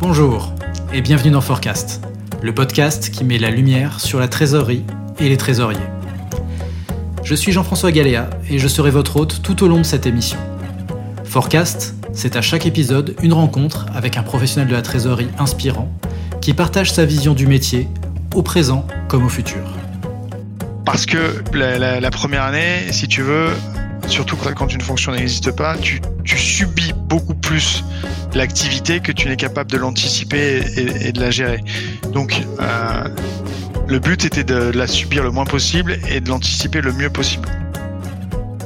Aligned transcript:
Bonjour 0.00 0.54
et 0.92 1.00
bienvenue 1.00 1.32
dans 1.32 1.40
Forecast, 1.40 2.00
le 2.40 2.54
podcast 2.54 3.10
qui 3.10 3.24
met 3.24 3.36
la 3.36 3.50
lumière 3.50 3.98
sur 3.98 4.20
la 4.20 4.28
trésorerie 4.28 4.84
et 5.18 5.28
les 5.28 5.36
trésoriers. 5.36 5.80
Je 7.24 7.34
suis 7.34 7.50
Jean-François 7.50 7.90
Galéa 7.90 8.30
et 8.48 8.60
je 8.60 8.68
serai 8.68 8.92
votre 8.92 9.16
hôte 9.16 9.42
tout 9.42 9.64
au 9.64 9.66
long 9.66 9.78
de 9.78 9.82
cette 9.82 10.06
émission. 10.06 10.38
Forecast, 11.24 11.96
c'est 12.12 12.36
à 12.36 12.42
chaque 12.42 12.64
épisode 12.64 13.16
une 13.24 13.32
rencontre 13.32 13.86
avec 13.92 14.16
un 14.16 14.22
professionnel 14.22 14.68
de 14.68 14.74
la 14.74 14.82
trésorerie 14.82 15.30
inspirant 15.36 15.92
qui 16.40 16.54
partage 16.54 16.92
sa 16.92 17.04
vision 17.04 17.34
du 17.34 17.48
métier 17.48 17.88
au 18.36 18.42
présent 18.42 18.86
comme 19.08 19.26
au 19.26 19.28
futur. 19.28 19.64
Parce 20.84 21.06
que 21.06 21.42
la, 21.52 22.10
première 22.12 22.44
année, 22.44 22.86
si 22.92 23.08
tu 23.08 23.22
veux, 23.22 23.48
surtout 24.06 24.36
quand 24.36 24.72
une 24.72 24.80
fonction 24.80 25.10
n'existe 25.10 25.50
pas, 25.50 25.76
tu, 25.76 26.00
subis 26.24 26.92
beaucoup 26.94 27.34
plus 27.48 27.82
l'activité 28.34 29.00
que 29.00 29.10
tu 29.10 29.26
n'es 29.26 29.36
capable 29.36 29.70
de 29.70 29.78
l'anticiper 29.78 30.60
et, 30.76 31.12
de 31.12 31.18
la 31.18 31.30
gérer. 31.30 31.60
Donc, 32.12 32.42
euh, 32.60 33.04
le 33.88 33.98
but 33.98 34.26
était 34.26 34.44
de 34.44 34.70
la 34.70 34.86
subir 34.86 35.22
le 35.22 35.30
moins 35.30 35.46
possible 35.46 35.98
et 36.10 36.20
de 36.20 36.28
l'anticiper 36.28 36.82
le 36.82 36.92
mieux 36.92 37.08
possible. 37.08 37.48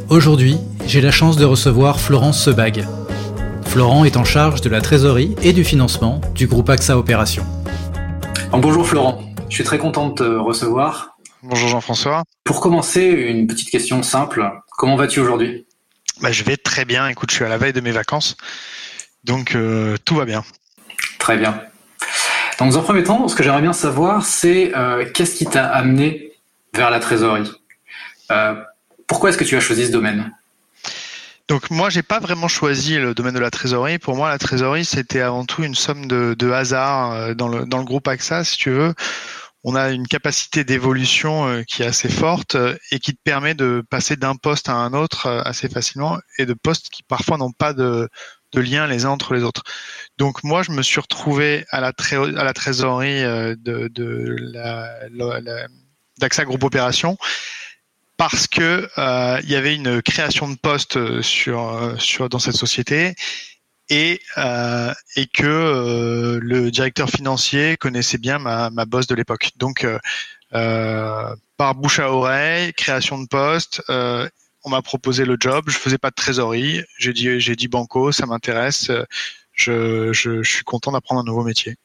Aujourd'hui, 0.09 0.59
j'ai 0.85 1.01
la 1.01 1.13
chance 1.13 1.37
de 1.37 1.45
recevoir 1.45 2.01
Florence 2.01 2.43
Sebag. 2.43 2.85
Florent 3.67 4.05
est 4.05 4.17
en 4.17 4.25
charge 4.25 4.63
de 4.63 4.69
la 4.69 4.81
trésorerie 4.81 5.37
et 5.43 5.53
du 5.53 5.63
financement 5.63 6.21
du 6.35 6.49
groupe 6.49 6.69
AXA 6.69 6.99
Opération. 6.99 7.47
bonjour 8.51 8.85
Florent, 8.85 9.23
je 9.49 9.55
suis 9.55 9.65
très 9.65 9.79
content 9.79 10.09
de 10.09 10.15
te 10.15 10.25
recevoir 10.25 11.17
Bonjour 11.45 11.69
Jean-François. 11.69 12.25
Pour 12.43 12.61
commencer, 12.61 13.05
une 13.05 13.47
petite 13.47 13.71
question 13.71 14.03
simple. 14.03 14.51
Comment 14.77 14.97
vas-tu 14.97 15.21
aujourd'hui? 15.21 15.67
Bah, 16.23 16.33
Je 16.33 16.45
vais 16.45 16.57
très 16.57 16.85
bien. 16.85 17.09
Écoute, 17.09 17.31
je 17.31 17.37
suis 17.37 17.45
à 17.45 17.49
la 17.49 17.59
veille 17.59 17.73
de 17.73 17.81
mes 17.81 17.93
vacances. 17.93 18.37
Donc 19.25 19.55
euh, 19.55 19.97
tout 20.05 20.17
va 20.17 20.25
bien. 20.25 20.45
Très 21.19 21.37
bien. 21.37 21.61
Donc, 22.59 22.71
dans 22.71 22.79
un 22.79 22.83
premier 22.83 23.03
temps, 23.03 23.27
ce 23.29 23.35
que 23.35 23.43
j'aimerais 23.43 23.63
bien 23.63 23.73
savoir, 23.73 24.25
c'est 24.25 24.73
euh, 24.77 25.05
qu'est-ce 25.13 25.35
qui 25.37 25.47
t'a 25.47 25.67
amené 25.67 26.33
vers 26.75 26.91
la 26.91 27.01
trésorerie? 27.01 27.51
Euh, 28.31 28.55
Pourquoi 29.07 29.31
est-ce 29.31 29.39
que 29.39 29.45
tu 29.45 29.57
as 29.57 29.61
choisi 29.61 29.87
ce 29.87 29.93
domaine? 29.93 30.33
Donc 31.49 31.71
moi, 31.71 31.91
j'ai 31.91 32.03
pas 32.03 32.19
vraiment 32.19 32.49
choisi 32.49 32.99
le 32.99 33.15
domaine 33.15 33.35
de 33.35 33.41
la 33.41 33.51
trésorerie. 33.51 33.99
Pour 33.99 34.17
moi, 34.17 34.31
la 34.31 34.39
trésorerie, 34.39 34.85
c'était 34.85 35.21
avant 35.21 35.45
tout 35.45 35.63
une 35.63 35.75
somme 35.75 36.07
de, 36.07 36.35
de 36.39 36.51
hasard 36.51 37.35
dans 37.35 37.49
le, 37.49 37.67
dans 37.67 37.79
le 37.79 37.85
groupe 37.85 38.09
AXA, 38.09 38.45
si 38.45 38.57
tu 38.57 38.71
veux, 38.71 38.95
on 39.65 39.75
a 39.75 39.91
une 39.91 40.09
capacité 40.09 40.65
d'évolution 40.65 41.47
euh, 41.47 41.63
qui 41.63 41.83
est 41.83 41.87
assez 41.87 42.09
forte 42.09 42.57
euh, 42.57 42.77
et 42.91 42.99
qui 42.99 43.15
te 43.15 43.21
permet 43.23 43.55
de 43.55 43.85
passer 43.89 44.17
d'un 44.17 44.35
poste 44.35 44.69
à 44.69 44.75
un 44.75 44.93
autre 44.93 45.27
euh, 45.27 45.43
assez 45.45 45.69
facilement 45.69 46.19
et 46.39 46.47
de 46.47 46.55
postes 46.55 46.89
qui 46.91 47.03
parfois 47.03 47.39
n'ont 47.39 47.53
pas 47.53 47.73
de, 47.73 48.09
lien 48.55 48.87
les 48.87 49.07
uns 49.07 49.11
entre 49.11 49.35
les 49.35 49.45
autres. 49.45 49.63
Donc 50.19 50.45
moi, 50.45 50.63
je 50.63 50.73
me 50.73 50.83
suis 50.83 51.01
retrouvé 51.01 51.65
à 51.71 51.81
la, 51.81 51.93
trésorerie 51.93 53.23
d'AXA 56.19 56.45
Groupe 56.45 56.63
Opération 56.65 57.17
parce 58.19 58.47
que 58.47 58.87
il 59.43 59.49
y 59.49 59.57
avait 59.57 59.75
une 59.75 60.03
création 60.03 60.51
de 60.51 60.57
postes 60.57 61.23
sur, 61.23 61.95
sur 61.99 62.29
dans 62.29 62.39
cette 62.39 62.57
société 62.57 63.15
et, 63.89 64.21
euh, 64.39 64.93
et 65.17 65.27
que 65.27 65.45
euh, 65.45 66.39
le 66.43 66.71
directeur 66.71 67.11
financier 67.11 67.77
connaissait 67.77 68.19
bien 68.19 68.39
ma, 68.39 68.71
ma 68.71 68.85
boss 68.85 69.07
de 69.07 69.15
l'époque. 69.15 69.51
Donc, 69.57 69.87
euh, 70.55 71.35
par 71.57 71.75
bouche 71.75 71.99
à 71.99 72.11
oreille, 72.11 72.73
création 72.75 73.21
de 73.21 73.27
poste, 73.27 73.83
on 73.89 74.71
m'a 74.71 74.83
proposé 74.83 75.25
le 75.25 75.37
job. 75.39 75.65
Je 75.69 75.77
faisais 75.77 75.99
pas 75.99 76.11
de 76.11 76.15
trésorerie. 76.15 76.83
J'ai 76.99 77.13
dit, 77.13 77.41
j'ai 77.41 77.57
dit 77.57 77.69
banco, 77.69 78.13
ça 78.13 78.27
m'intéresse. 78.27 78.91
Je, 79.53 80.13
je, 80.13 80.43
je, 80.43 80.49
suis 80.49 80.65
content 80.65 80.93
d'apprendre 80.93 81.21
un 81.21 81.25
nouveau 81.25 81.43
métier. 81.43 81.77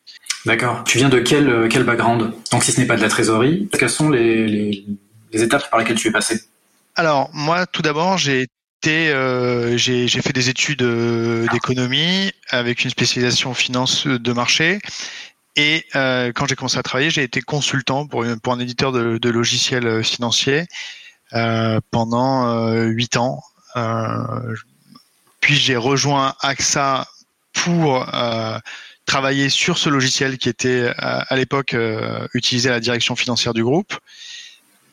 D'accord. 0.45 0.83
Tu 0.85 0.99
viens 0.99 1.09
de 1.09 1.19
quel, 1.19 1.67
quel 1.69 1.83
background? 1.83 2.31
Donc, 2.51 2.63
si 2.63 2.71
ce 2.71 2.79
n'est 2.79 2.87
pas 2.87 2.95
de 2.95 3.01
la 3.01 3.09
trésorerie, 3.09 3.67
quelles 3.77 3.89
sont 3.89 4.09
les, 4.09 4.47
les, 4.47 4.85
les 5.33 5.43
étapes 5.43 5.69
par 5.69 5.79
lesquelles 5.79 5.97
tu 5.97 6.07
es 6.07 6.11
passé? 6.11 6.41
Alors 6.95 7.29
moi, 7.33 7.65
tout 7.67 7.81
d'abord, 7.81 8.17
j'ai 8.17 8.47
euh, 8.85 9.77
j'ai 9.77 10.07
fait 10.07 10.33
des 10.33 10.49
études 10.49 10.83
euh, 10.83 11.47
d'économie 11.51 12.31
avec 12.49 12.83
une 12.83 12.89
spécialisation 12.89 13.53
finance 13.53 14.07
de 14.07 14.33
marché. 14.33 14.79
Et 15.55 15.85
euh, 15.95 16.31
quand 16.33 16.47
j'ai 16.47 16.55
commencé 16.55 16.77
à 16.77 16.83
travailler, 16.83 17.09
j'ai 17.09 17.23
été 17.23 17.41
consultant 17.41 18.05
pour, 18.05 18.23
un 18.23 18.59
éditeur 18.59 18.91
de, 18.91 19.29
logiciels 19.29 20.03
financiers 20.03 20.65
euh, 21.33 21.79
pendant 21.89 22.81
huit 22.83 23.17
ans. 23.17 23.41
puis 25.39 25.55
j'ai 25.55 25.75
rejoint 25.75 26.35
AXA 26.41 27.07
pour 27.53 28.05
travailler 29.07 29.49
sur 29.49 29.79
ce 29.79 29.89
logiciel 29.89 30.37
qui 30.37 30.49
était 30.49 30.93
à 30.97 31.35
l'époque 31.35 31.75
utilisé 32.35 32.69
à 32.69 32.73
la 32.73 32.79
direction 32.79 33.15
financière 33.15 33.55
du 33.55 33.63
groupe. 33.63 33.95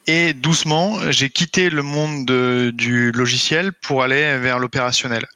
Et 0.07 0.35
doucement, 0.35 0.99
j'ai 1.11 1.31
quitté 1.31 1.71
le 1.71 1.83
monde 1.83 2.27
du 2.73 3.11
logiciel 3.13 3.73
pour 3.73 4.03
aller 4.03 4.39
vers 4.39 4.59
l'opérationnel. 4.59 5.27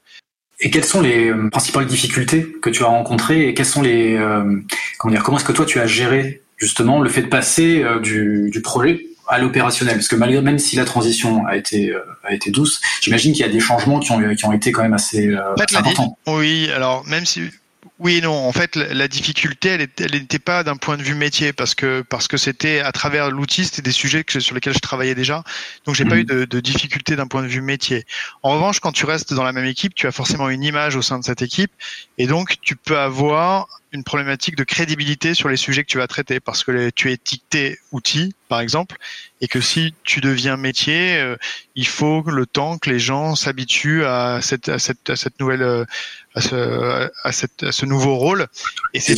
Et 0.60 0.70
quelles 0.70 0.84
sont 0.84 1.00
les 1.00 1.30
euh, 1.30 1.48
principales 1.50 1.86
difficultés 1.86 2.52
que 2.60 2.70
tu 2.70 2.82
as 2.82 2.88
rencontrées 2.88 3.48
et 3.48 3.54
quels 3.54 3.66
sont 3.66 3.82
les 3.82 4.16
euh, 4.16 4.60
comment 4.98 5.12
dire 5.12 5.22
comment 5.22 5.38
est-ce 5.38 5.46
que 5.46 5.52
toi 5.52 5.64
tu 5.64 5.78
as 5.78 5.86
géré 5.86 6.42
justement 6.56 7.00
le 7.00 7.08
fait 7.08 7.22
de 7.22 7.28
passer 7.28 7.82
euh, 7.84 8.00
du, 8.00 8.50
du, 8.50 8.60
projet 8.60 9.06
à 9.28 9.38
l'opérationnel? 9.38 9.94
Parce 9.94 10.08
que 10.08 10.16
malgré 10.16 10.40
même 10.42 10.58
si 10.58 10.74
la 10.74 10.84
transition 10.84 11.46
a 11.46 11.56
été 11.56 11.94
a 12.24 12.34
été 12.34 12.50
douce, 12.50 12.80
j'imagine 13.00 13.32
qu'il 13.32 13.46
y 13.46 13.48
a 13.48 13.52
des 13.52 13.60
changements 13.60 14.00
qui 14.00 14.10
ont 14.10 14.34
qui 14.34 14.44
ont 14.46 14.52
été 14.52 14.72
quand 14.72 14.82
même 14.82 14.94
assez, 14.94 15.32
importants. 15.76 16.18
Oui, 16.26 16.68
alors 16.74 17.06
même 17.06 17.24
si 17.24 17.42
oui 17.98 18.20
non. 18.22 18.32
En 18.32 18.52
fait, 18.52 18.76
la, 18.76 19.08
difficulté, 19.08 19.70
elle 19.70 20.12
n'était 20.12 20.38
pas 20.38 20.62
d'un 20.62 20.76
point 20.76 20.96
de 20.96 21.02
vue 21.02 21.14
métier 21.14 21.52
parce 21.52 21.74
que 21.74 22.02
parce 22.02 22.28
que 22.28 22.36
c'était 22.36 22.80
à 22.80 22.92
travers 22.92 23.30
l'outil, 23.30 23.64
c'était 23.64 23.82
des 23.82 23.92
sujets 23.92 24.24
que, 24.24 24.40
sur 24.40 24.54
lesquels 24.54 24.74
je 24.74 24.78
travaillais 24.78 25.14
déjà. 25.14 25.42
Donc, 25.84 25.94
j'ai 25.94 26.04
pas 26.04 26.16
eu 26.16 26.24
de, 26.24 26.44
de 26.44 26.60
difficulté 26.60 27.16
d'un 27.16 27.26
point 27.26 27.42
de 27.42 27.48
vue 27.48 27.60
métier. 27.60 28.04
En 28.42 28.52
revanche, 28.52 28.80
quand 28.80 28.92
tu 28.92 29.04
restes 29.04 29.34
dans 29.34 29.42
la 29.42 29.52
même 29.52 29.66
équipe, 29.66 29.94
tu 29.94 30.06
as 30.06 30.12
forcément 30.12 30.48
une 30.48 30.62
image 30.62 30.96
au 30.96 31.02
sein 31.02 31.18
de 31.18 31.24
cette 31.24 31.42
équipe 31.42 31.72
et 32.18 32.26
donc 32.26 32.60
tu 32.60 32.76
peux 32.76 32.98
avoir 32.98 33.66
une 33.92 34.04
problématique 34.04 34.56
de 34.56 34.64
crédibilité 34.64 35.34
sur 35.34 35.48
les 35.48 35.56
sujets 35.56 35.82
que 35.82 35.88
tu 35.88 35.98
vas 35.98 36.06
traiter 36.06 36.40
parce 36.40 36.64
que 36.64 36.90
tu 36.90 37.10
es 37.10 37.14
étiqueté 37.14 37.78
outil, 37.90 38.34
par 38.48 38.60
exemple, 38.60 38.96
et 39.40 39.48
que 39.48 39.60
si 39.60 39.94
tu 40.04 40.20
deviens 40.20 40.56
métier, 40.56 41.16
euh, 41.18 41.36
il 41.74 41.86
faut 41.86 42.22
le 42.22 42.44
temps 42.44 42.78
que 42.78 42.90
les 42.90 42.98
gens 42.98 43.34
s'habituent 43.34 44.04
à 44.04 44.40
cette, 44.42 44.68
à 44.68 44.78
cette, 44.78 45.08
à 45.08 45.16
cette 45.16 45.40
nouvelle, 45.40 45.62
euh, 45.62 45.84
à 46.34 46.40
ce, 46.40 47.10
à, 47.24 47.32
cette, 47.32 47.62
à 47.62 47.72
ce 47.72 47.86
nouveau 47.86 48.16
rôle. 48.16 48.46
Et 48.94 49.00
c'est 49.00 49.16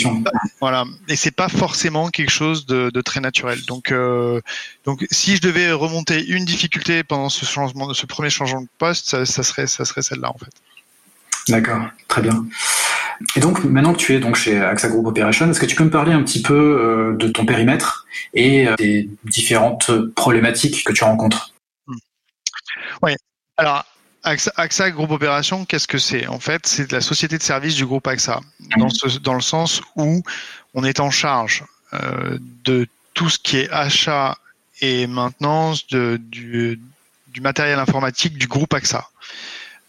voilà, 0.61 0.85
et 1.09 1.17
c'est 1.17 1.31
pas 1.31 1.49
forcément 1.49 2.11
quelque 2.11 2.31
chose 2.31 2.67
de, 2.67 2.91
de 2.91 3.01
très 3.01 3.21
naturel. 3.21 3.61
Donc, 3.67 3.91
euh, 3.91 4.41
donc, 4.85 5.07
si 5.11 5.37
je 5.37 5.41
devais 5.41 5.73
remonter 5.73 6.25
une 6.25 6.45
difficulté 6.45 7.03
pendant 7.03 7.29
ce 7.29 7.45
changement, 7.45 7.93
ce 7.93 8.07
premier 8.07 8.31
changement 8.31 8.63
de 8.63 8.69
poste, 8.79 9.09
ça, 9.09 9.27
ça 9.27 9.43
serait, 9.43 9.67
ça 9.67 9.85
serait 9.85 10.03
celle-là 10.03 10.31
en 10.31 10.39
fait. 10.39 10.53
D'accord, 11.49 11.89
très 12.07 12.23
bien. 12.23 12.47
Et 13.37 13.41
donc, 13.41 13.65
maintenant 13.65 13.93
que 13.93 13.99
tu 13.99 14.15
es 14.15 14.21
donc 14.21 14.37
chez 14.37 14.59
AXA 14.59 14.89
Group 14.89 15.07
Operation, 15.07 15.51
est-ce 15.51 15.61
que 15.61 15.67
tu 15.67 15.77
peux 15.77 15.85
me 15.85 15.91
parler 15.91 16.13
un 16.13 16.23
petit 16.23 16.41
peu 16.41 16.55
euh, 16.55 17.17
de 17.17 17.29
ton 17.29 17.45
périmètre 17.45 18.07
et 18.33 18.67
euh, 18.67 18.75
des 18.77 19.11
différentes 19.25 19.91
problématiques 20.15 20.85
que 20.85 20.93
tu 20.93 21.05
rencontres? 21.05 21.53
Hmm. 21.87 21.97
Oui. 23.03 23.13
Alors, 23.59 23.85
AXA, 24.23 24.91
Group 24.91 25.11
Operation, 25.11 25.67
qu'est-ce 25.67 25.87
que 25.87 25.99
c'est? 25.99 26.27
En 26.29 26.41
fait, 26.41 26.67
c'est 26.67 26.91
la 26.93 27.03
société 27.03 27.37
de 27.37 27.43
service 27.43 27.75
du 27.75 27.85
groupe 27.85 28.07
AXA, 28.07 28.41
dans, 28.79 28.87
hmm. 28.87 29.19
dans 29.23 29.35
le 29.35 29.43
sens 29.43 29.83
où 29.97 30.23
on 30.73 30.85
est 30.85 31.01
en 31.01 31.11
charge 31.11 31.65
euh, 31.93 32.39
de 32.65 32.87
tout 33.13 33.29
ce 33.29 33.39
qui 33.39 33.59
est 33.59 33.71
achat 33.71 34.39
et 34.81 35.07
maintenance 35.07 35.87
de, 35.89 36.19
du, 36.23 36.81
du 37.29 37.41
matériel 37.43 37.79
informatique 37.79 38.39
du 38.39 38.47
groupe 38.47 38.73
AXA. 38.73 39.11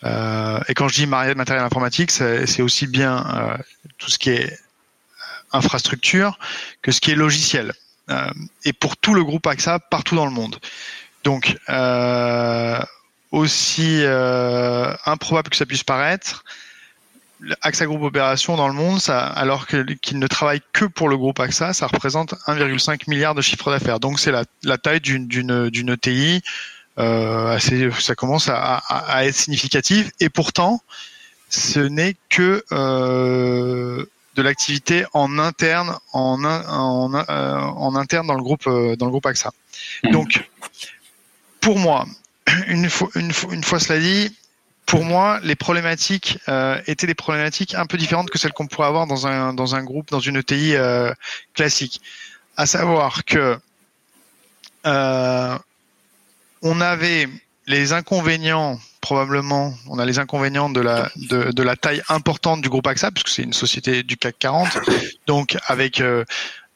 Euh, 0.03 0.59
et 0.67 0.73
quand 0.73 0.87
je 0.87 0.95
dis 0.95 1.07
matériel 1.07 1.63
informatique, 1.63 2.11
c'est 2.11 2.61
aussi 2.61 2.87
bien 2.87 3.25
euh, 3.35 3.57
tout 3.97 4.09
ce 4.09 4.17
qui 4.17 4.31
est 4.31 4.59
infrastructure 5.53 6.39
que 6.81 6.91
ce 6.91 7.01
qui 7.01 7.11
est 7.11 7.15
logiciel. 7.15 7.73
Euh, 8.09 8.31
et 8.65 8.73
pour 8.73 8.97
tout 8.97 9.13
le 9.13 9.23
groupe 9.23 9.45
AXA 9.47 9.79
partout 9.79 10.15
dans 10.15 10.25
le 10.25 10.31
monde. 10.31 10.57
Donc, 11.23 11.55
aussi 13.31 14.03
improbable 15.05 15.49
que 15.49 15.55
ça 15.55 15.65
puisse 15.65 15.83
paraître, 15.83 16.43
AXA 17.61 17.85
Group 17.85 18.03
Opération 18.03 18.55
dans 18.55 18.67
le 18.67 18.73
monde, 18.73 18.99
alors 19.07 19.67
qu'il 19.67 20.19
ne 20.19 20.27
travaille 20.27 20.61
que 20.73 20.85
pour 20.85 21.09
le 21.09 21.17
groupe 21.17 21.39
AXA, 21.39 21.73
ça 21.73 21.87
représente 21.87 22.33
1,5 22.47 23.07
milliard 23.07 23.35
de 23.35 23.41
chiffre 23.41 23.69
d'affaires. 23.71 23.99
Donc 23.99 24.19
c'est 24.19 24.31
la, 24.31 24.45
la, 24.63 24.77
taille 24.79 24.99
d'une 24.99 25.89
ETI 25.89 26.41
assez, 26.97 27.89
ça 27.99 28.15
commence 28.15 28.49
à, 28.49 28.81
être 29.25 29.35
significatif. 29.35 30.11
Et 30.19 30.29
pourtant, 30.29 30.81
ce 31.49 31.79
n'est 31.79 32.15
que 32.29 32.63
euh, 32.71 34.05
de 34.35 34.41
l'activité 34.41 35.05
en 35.13 35.39
interne, 35.39 35.97
en, 36.13 36.43
en, 36.43 37.13
euh, 37.13 37.57
en, 37.59 37.95
interne 37.95 38.27
dans 38.27 38.35
le 38.35 38.43
groupe, 38.43 38.65
dans 38.65 39.05
le 39.05 39.11
groupe 39.11 39.25
AXA. 39.25 39.51
Mmh. 40.03 40.11
Donc, 40.11 40.49
pour 41.59 41.77
moi, 41.79 42.05
une 42.67 42.89
fois, 42.89 43.09
une, 43.15 43.31
fois, 43.31 43.53
une 43.53 43.63
fois 43.63 43.79
cela 43.79 43.99
dit, 43.99 44.35
pour 44.85 45.05
moi, 45.05 45.39
les 45.43 45.55
problématiques 45.55 46.39
euh, 46.49 46.81
étaient 46.85 47.07
des 47.07 47.15
problématiques 47.15 47.75
un 47.75 47.85
peu 47.85 47.97
différentes 47.97 48.29
que 48.29 48.37
celles 48.37 48.51
qu'on 48.51 48.67
pourrait 48.67 48.87
avoir 48.87 49.07
dans 49.07 49.25
un 49.25 49.53
dans 49.53 49.75
un 49.75 49.83
groupe, 49.83 50.09
dans 50.09 50.19
une 50.19 50.35
ETI 50.35 50.75
euh, 50.75 51.13
classique. 51.53 52.01
À 52.57 52.65
savoir 52.65 53.23
que 53.23 53.57
euh, 54.85 55.57
on 56.61 56.81
avait 56.81 57.27
les 57.67 57.93
inconvénients 57.93 58.79
probablement, 59.01 59.73
on 59.87 59.97
a 59.97 60.05
les 60.05 60.19
inconvénients 60.19 60.69
de 60.69 60.79
la 60.79 61.09
de, 61.15 61.63
la 61.63 61.75
taille 61.75 62.01
importante 62.07 62.61
du 62.61 62.69
groupe 62.69 62.85
AXA 62.85 63.11
puisque 63.11 63.29
c'est 63.29 63.43
une 63.43 63.53
société 63.53 64.03
du 64.03 64.17
CAC 64.17 64.37
40, 64.39 64.67
donc 65.27 65.57
avec 65.65 66.01
euh, 66.01 66.23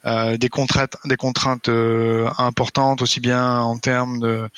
euh, 0.05 0.37
des 0.37 0.49
contraintes 0.49 0.95
des 1.05 1.17
contraintes 1.17 1.69
importantes 2.37 3.01
aussi 3.01 3.19
bien 3.19 3.59
en 3.59 3.77
termes 3.77 4.19
de 4.19 4.49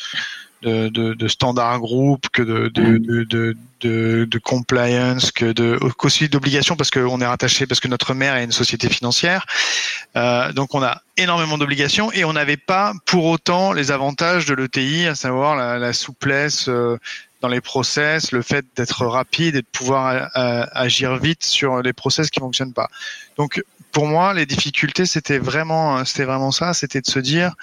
de, 0.62 0.89
de, 0.89 1.13
de 1.13 1.27
standards 1.27 1.80
groupe 1.80 2.30
que 2.30 2.42
de, 2.42 2.69
de, 2.69 2.98
de, 2.98 3.56
de, 3.81 4.27
de 4.30 4.39
compliance, 4.39 5.31
que 5.31 5.51
de 5.51 5.80
aussi 6.00 6.30
d'obligations 6.30 6.75
parce 6.75 6.89
qu'on 6.89 7.21
est 7.21 7.25
rattaché 7.25 7.68
parce 7.68 7.80
que 7.80 7.88
notre 7.88 8.13
mère 8.13 8.36
est 8.36 8.44
une 8.44 8.51
société 8.51 8.89
financière. 8.89 9.45
Euh, 10.15 10.51
donc 10.54 10.74
on 10.74 10.81
a 10.81 11.01
énormément 11.18 11.57
d'obligations 11.57 12.12
et 12.12 12.24
on 12.24 12.33
n'avait 12.33 12.57
pas 12.57 12.94
pour 13.06 13.25
autant 13.25 13.71
les 13.71 13.92
avantages 13.92 14.45
de 14.45 14.56
l'ETI, 14.56 15.06
à 15.07 15.15
savoir 15.15 15.56
la, 15.56 15.77
la 15.77 15.94
souplesse 15.94 16.69
euh, 16.69 16.98
dans 17.42 17.50
les 17.50 17.62
process, 17.62 18.31
le 18.31 18.42
fait 18.42 18.65
d'être 18.75 19.06
rapide 19.06 19.56
et 19.56 19.62
de 19.62 19.68
pouvoir 19.71 20.30
euh, 20.36 20.65
agir 20.71 21.18
vite 21.18 21.44
sur 21.44 21.83
les 21.83 21.94
process 21.94 22.31
qui 22.31 22.39
fonctionnent 22.39 22.74
pas. 22.74 22.89
Donc 23.38 23.63
pour 23.92 24.07
moi, 24.07 24.33
les 24.33 24.48
difficultés 24.48 25.06
c'était 25.06 25.38
vraiment 25.38 26.03
c'était 26.03 26.25
vraiment 26.25 26.51
ça, 26.51 26.74
c'était 26.74 27.01
de 27.01 27.07
se 27.07 27.19
dire 27.19 27.53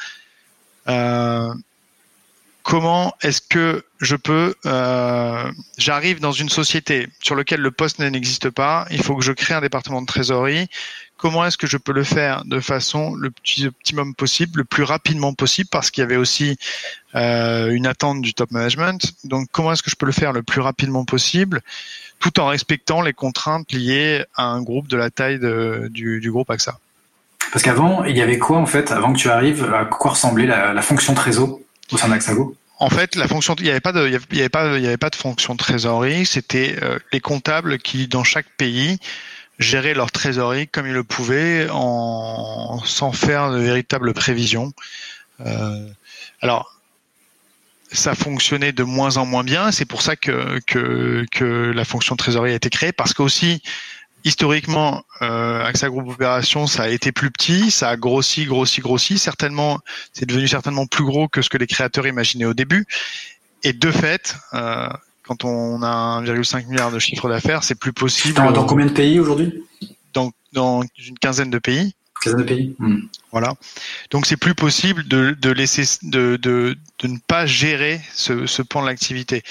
euh, 0.87 1.53
comment 2.65 3.15
est-ce 3.23 3.43
que 3.43 3.85
je 4.01 4.17
peux, 4.17 4.55
euh, 4.67 5.53
j'arrive 5.79 6.19
dans 6.19 6.33
une 6.33 6.49
société 6.49 7.09
sur 7.23 7.37
laquelle 7.37 7.61
le 7.61 7.71
poste 7.71 8.01
n'existe 8.01 8.51
pas, 8.51 8.87
il 8.91 9.03
faut 9.03 9.15
que 9.15 9.23
je 9.23 9.33
crée 9.33 9.55
un 9.55 9.61
département 9.61 10.01
de 10.01 10.07
trésorerie. 10.07 10.67
Comment 11.17 11.45
est-ce 11.47 11.59
que 11.59 11.67
je 11.67 11.77
peux 11.77 11.93
le 11.93 12.03
faire 12.03 12.43
de 12.45 12.59
façon 12.61 13.15
le 13.15 13.31
plus 13.31 13.67
optimum 13.67 14.15
possible, 14.15 14.59
le 14.59 14.65
plus 14.65 14.83
rapidement 14.83 15.33
possible, 15.35 15.69
parce 15.71 15.91
qu'il 15.91 16.03
y 16.03 16.05
avait 16.05 16.17
aussi 16.17 16.57
euh, 17.15 17.71
une 17.71 17.87
attente 17.87 18.23
du 18.23 18.35
top 18.35 18.51
management. 18.51 19.13
Donc, 19.25 19.47
comment 19.53 19.73
est-ce 19.73 19.83
que 19.83 19.91
je 19.91 19.97
peux 19.97 20.07
le 20.07 20.13
faire 20.13 20.33
le 20.33 20.43
plus 20.43 20.61
rapidement 20.61 21.05
possible, 21.05 21.61
tout 22.19 22.41
en 22.41 22.47
respectant 22.47 23.03
les 23.03 23.13
contraintes 23.13 23.73
liées 23.73 24.25
à 24.37 24.47
un 24.47 24.63
groupe 24.63 24.89
de 24.89 24.97
la 24.97 25.11
taille 25.11 25.39
du, 25.91 26.31
groupe 26.31 26.51
AXA? 26.51 26.79
Parce 27.53 27.63
qu'avant, 27.63 28.05
il 28.05 28.17
y 28.17 28.23
avait 28.23 28.39
quoi 28.39 28.57
en 28.57 28.67
fait, 28.67 28.91
avant 28.91 29.13
que 29.13 29.19
tu 29.19 29.29
arrives, 29.29 29.71
à 29.73 29.85
quoi 29.85 30.13
ressemblait 30.13 30.47
la, 30.47 30.73
la 30.73 30.83
fonction 30.83 31.15
trésor? 31.15 31.61
En 32.79 32.91
fait, 32.91 33.15
la 33.15 33.29
fonction, 33.29 33.55
il 33.59 33.65
n'y 33.65 33.71
avait 33.71 33.81
pas 33.81 33.93
de, 33.93 34.07
il 34.07 34.37
y 34.37 34.41
avait 34.41 34.49
pas, 34.49 34.77
il 34.77 34.83
y 34.83 34.87
avait 34.87 34.97
pas 34.97 35.11
de 35.11 35.15
fonction 35.15 35.57
trésorerie. 35.57 36.27
C'était 36.27 36.77
euh, 36.83 36.99
les 37.13 37.21
comptables 37.21 37.79
qui, 37.79 38.09
dans 38.09 38.25
chaque 38.25 38.49
pays, 38.57 38.99
géraient 39.59 39.95
leur 39.95 40.11
trésorerie 40.11 40.67
comme 40.67 40.87
ils 40.87 40.93
le 40.93 41.05
pouvaient, 41.05 41.69
en 41.71 42.83
sans 42.85 43.13
faire 43.13 43.53
de 43.53 43.59
véritables 43.59 44.13
prévisions. 44.13 44.73
Euh, 45.41 45.89
alors, 46.41 46.75
ça 47.93 48.17
fonctionnait 48.17 48.73
de 48.73 48.83
moins 48.83 49.17
en 49.19 49.25
moins 49.25 49.45
bien. 49.45 49.71
C'est 49.71 49.85
pour 49.85 50.03
ça 50.03 50.17
que, 50.17 50.59
que, 50.67 51.25
que 51.31 51.73
la 51.75 51.85
fonction 51.85 52.17
trésorerie 52.17 52.53
a 52.53 52.57
été 52.57 52.71
créée, 52.71 52.93
parce 52.93 53.15
qu'aussi 53.15 53.63
historiquement, 54.25 55.05
euh, 55.23 55.65
AXA 55.65 55.89
Group 55.89 56.09
Opération, 56.09 56.67
ça 56.67 56.85
a 56.85 56.89
été 56.89 57.13
plus 57.13 57.31
petit, 57.31 57.71
ça 57.71 57.91
a 57.91 57.97
grossi, 57.97 58.47
grossi, 58.47 58.81
grossi. 58.81 59.19
Certainement, 59.19 59.81
c'est 60.13 60.27
devenu 60.27 60.49
certainement 60.49 60.87
plus 60.87 61.05
gros 61.05 61.29
que 61.29 61.43
ce 61.43 61.51
que 61.51 61.59
les 61.59 61.67
créateurs 61.67 62.07
imaginaient 62.07 62.47
au 62.47 62.55
début. 62.55 62.87
Et 63.63 63.73
de 63.73 63.91
fait, 63.91 64.37
euh, 64.55 64.89
quand 65.23 65.45
on 65.45 65.83
a 65.83 66.21
1,5 66.23 66.69
milliard 66.69 66.91
de 66.91 66.99
chiffre 66.99 67.29
d'affaires, 67.29 67.63
c'est 67.65 67.75
plus 67.75 67.93
possible. 67.93 68.35
Dans, 68.35 68.65
combien 68.65 68.87
de 68.87 68.93
pays 68.93 69.21
aujourd'hui? 69.21 69.63
Dans, 70.13 70.33
dans 70.53 70.83
une 70.99 71.19
quinzaine 71.19 71.51
de 71.51 71.59
pays. 71.59 71.95
Quinzaine 72.23 72.41
de 72.41 72.45
pays. 72.45 72.77
Hmm. 72.79 73.01
Voilà. 73.31 73.55
Donc 74.11 74.27
c'est 74.27 74.37
plus 74.37 74.55
possible 74.55 75.07
de, 75.07 75.37
de 75.39 75.51
laisser 75.51 75.85
de, 76.03 76.37
de, 76.37 76.77
de 77.01 77.09
ne 77.09 77.19
pas 77.27 77.45
gérer 77.47 78.01
ce, 78.15 78.47
ce 78.47 78.63
pan 78.63 78.83
de 78.83 78.87
l'activité. 78.87 79.43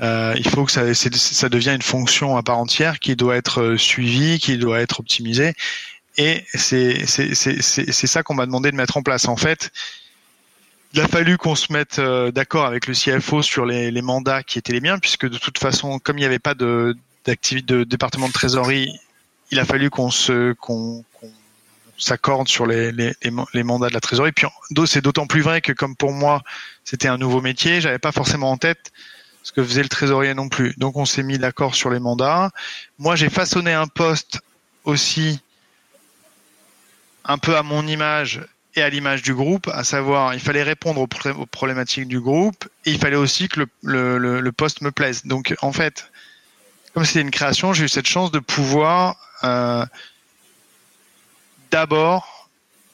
Euh, 0.00 0.34
il 0.36 0.48
faut 0.48 0.64
que 0.64 0.72
ça, 0.72 0.94
ça 0.94 1.48
devienne 1.48 1.76
une 1.76 1.82
fonction 1.82 2.36
à 2.36 2.42
part 2.42 2.58
entière 2.58 3.00
qui 3.00 3.16
doit 3.16 3.36
être 3.36 3.62
euh, 3.62 3.76
suivie, 3.76 4.38
qui 4.38 4.56
doit 4.56 4.80
être 4.80 5.00
optimisée. 5.00 5.54
Et 6.16 6.44
c'est 6.54 7.06
ça 7.06 8.22
qu'on 8.22 8.34
m'a 8.34 8.46
demandé 8.46 8.70
de 8.70 8.76
mettre 8.76 8.96
en 8.96 9.02
place. 9.02 9.28
En 9.28 9.36
fait, 9.36 9.70
il 10.94 11.00
a 11.00 11.06
fallu 11.06 11.38
qu'on 11.38 11.54
se 11.54 11.72
mette 11.72 11.98
euh, 11.98 12.32
d'accord 12.32 12.66
avec 12.66 12.86
le 12.86 12.94
CFO 12.94 13.42
sur 13.42 13.64
les, 13.64 14.02
mandats 14.02 14.42
qui 14.42 14.58
étaient 14.58 14.72
les 14.72 14.80
miens, 14.80 14.98
puisque 14.98 15.28
de 15.28 15.38
toute 15.38 15.58
façon, 15.58 15.98
comme 15.98 16.18
il 16.18 16.22
n'y 16.22 16.26
avait 16.26 16.38
pas 16.38 16.54
de 16.54 16.96
de 17.66 17.84
département 17.84 18.26
de 18.28 18.32
trésorerie, 18.32 18.90
il 19.50 19.58
a 19.58 19.66
fallu 19.66 19.90
qu'on 19.90 20.10
s'accorde 21.98 22.48
sur 22.48 22.64
les, 22.64 22.90
les, 22.90 23.12
les, 23.52 23.62
mandats 23.62 23.88
de 23.88 23.92
la 23.92 24.00
trésorerie. 24.00 24.32
Puis 24.32 24.46
c'est 24.86 25.02
d'autant 25.02 25.26
plus 25.26 25.42
vrai 25.42 25.60
que 25.60 25.72
comme 25.72 25.94
pour 25.94 26.12
moi 26.12 26.42
c'était 26.84 27.08
un 27.08 27.18
nouveau 27.18 27.42
métier, 27.42 27.82
j'avais 27.82 27.98
pas 27.98 28.12
forcément 28.12 28.50
en 28.50 28.56
tête 28.56 28.92
ce 29.42 29.52
que 29.52 29.64
faisait 29.64 29.82
le 29.82 29.88
trésorier 29.88 30.34
non 30.34 30.48
plus. 30.48 30.74
Donc 30.76 30.96
on 30.96 31.04
s'est 31.04 31.22
mis 31.22 31.38
d'accord 31.38 31.74
sur 31.74 31.90
les 31.90 32.00
mandats. 32.00 32.50
Moi 32.98 33.16
j'ai 33.16 33.30
façonné 33.30 33.72
un 33.72 33.86
poste 33.86 34.40
aussi 34.84 35.40
un 37.24 37.38
peu 37.38 37.56
à 37.56 37.62
mon 37.62 37.86
image 37.86 38.40
et 38.74 38.82
à 38.82 38.88
l'image 38.88 39.22
du 39.22 39.34
groupe, 39.34 39.68
à 39.68 39.84
savoir 39.84 40.34
il 40.34 40.40
fallait 40.40 40.62
répondre 40.62 41.00
aux, 41.00 41.46
problématiques 41.46 42.08
du 42.08 42.20
groupe 42.20 42.68
et 42.84 42.92
il 42.92 42.98
fallait 42.98 43.16
aussi 43.16 43.48
que 43.48 43.66
le, 43.82 44.50
poste 44.50 44.80
me 44.82 44.90
plaise. 44.90 45.24
Donc 45.24 45.54
en 45.62 45.72
fait, 45.72 46.10
comme 46.94 47.04
c'était 47.04 47.20
une 47.20 47.30
création, 47.30 47.72
j'ai 47.72 47.84
eu 47.84 47.88
cette 47.88 48.06
chance 48.06 48.30
de 48.30 48.38
pouvoir 48.38 49.16
euh, 49.44 49.84
d'abord 51.70 52.37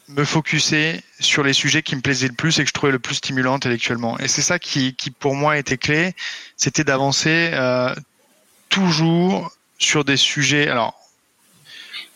me 0.08 0.24
focuser 0.24 1.00
sur 1.20 1.42
les 1.42 1.52
sujets 1.52 1.82
qui 1.82 1.96
me 1.96 2.00
plaisaient 2.00 2.28
le 2.28 2.34
plus 2.34 2.58
et 2.58 2.62
que 2.62 2.68
je 2.68 2.74
trouvais 2.74 2.92
le 2.92 2.98
plus 2.98 3.16
stimulant 3.16 3.54
intellectuellement. 3.54 4.18
Et 4.18 4.28
c'est 4.28 4.42
ça 4.42 4.58
qui, 4.58 4.94
qui, 4.94 5.10
pour 5.10 5.34
moi, 5.34 5.56
était 5.56 5.78
clé, 5.78 6.14
c'était 6.56 6.84
d'avancer 6.84 7.50
euh, 7.52 7.94
toujours 8.68 9.50
sur 9.78 10.04
des 10.04 10.16
sujets. 10.16 10.68
Alors, 10.68 10.94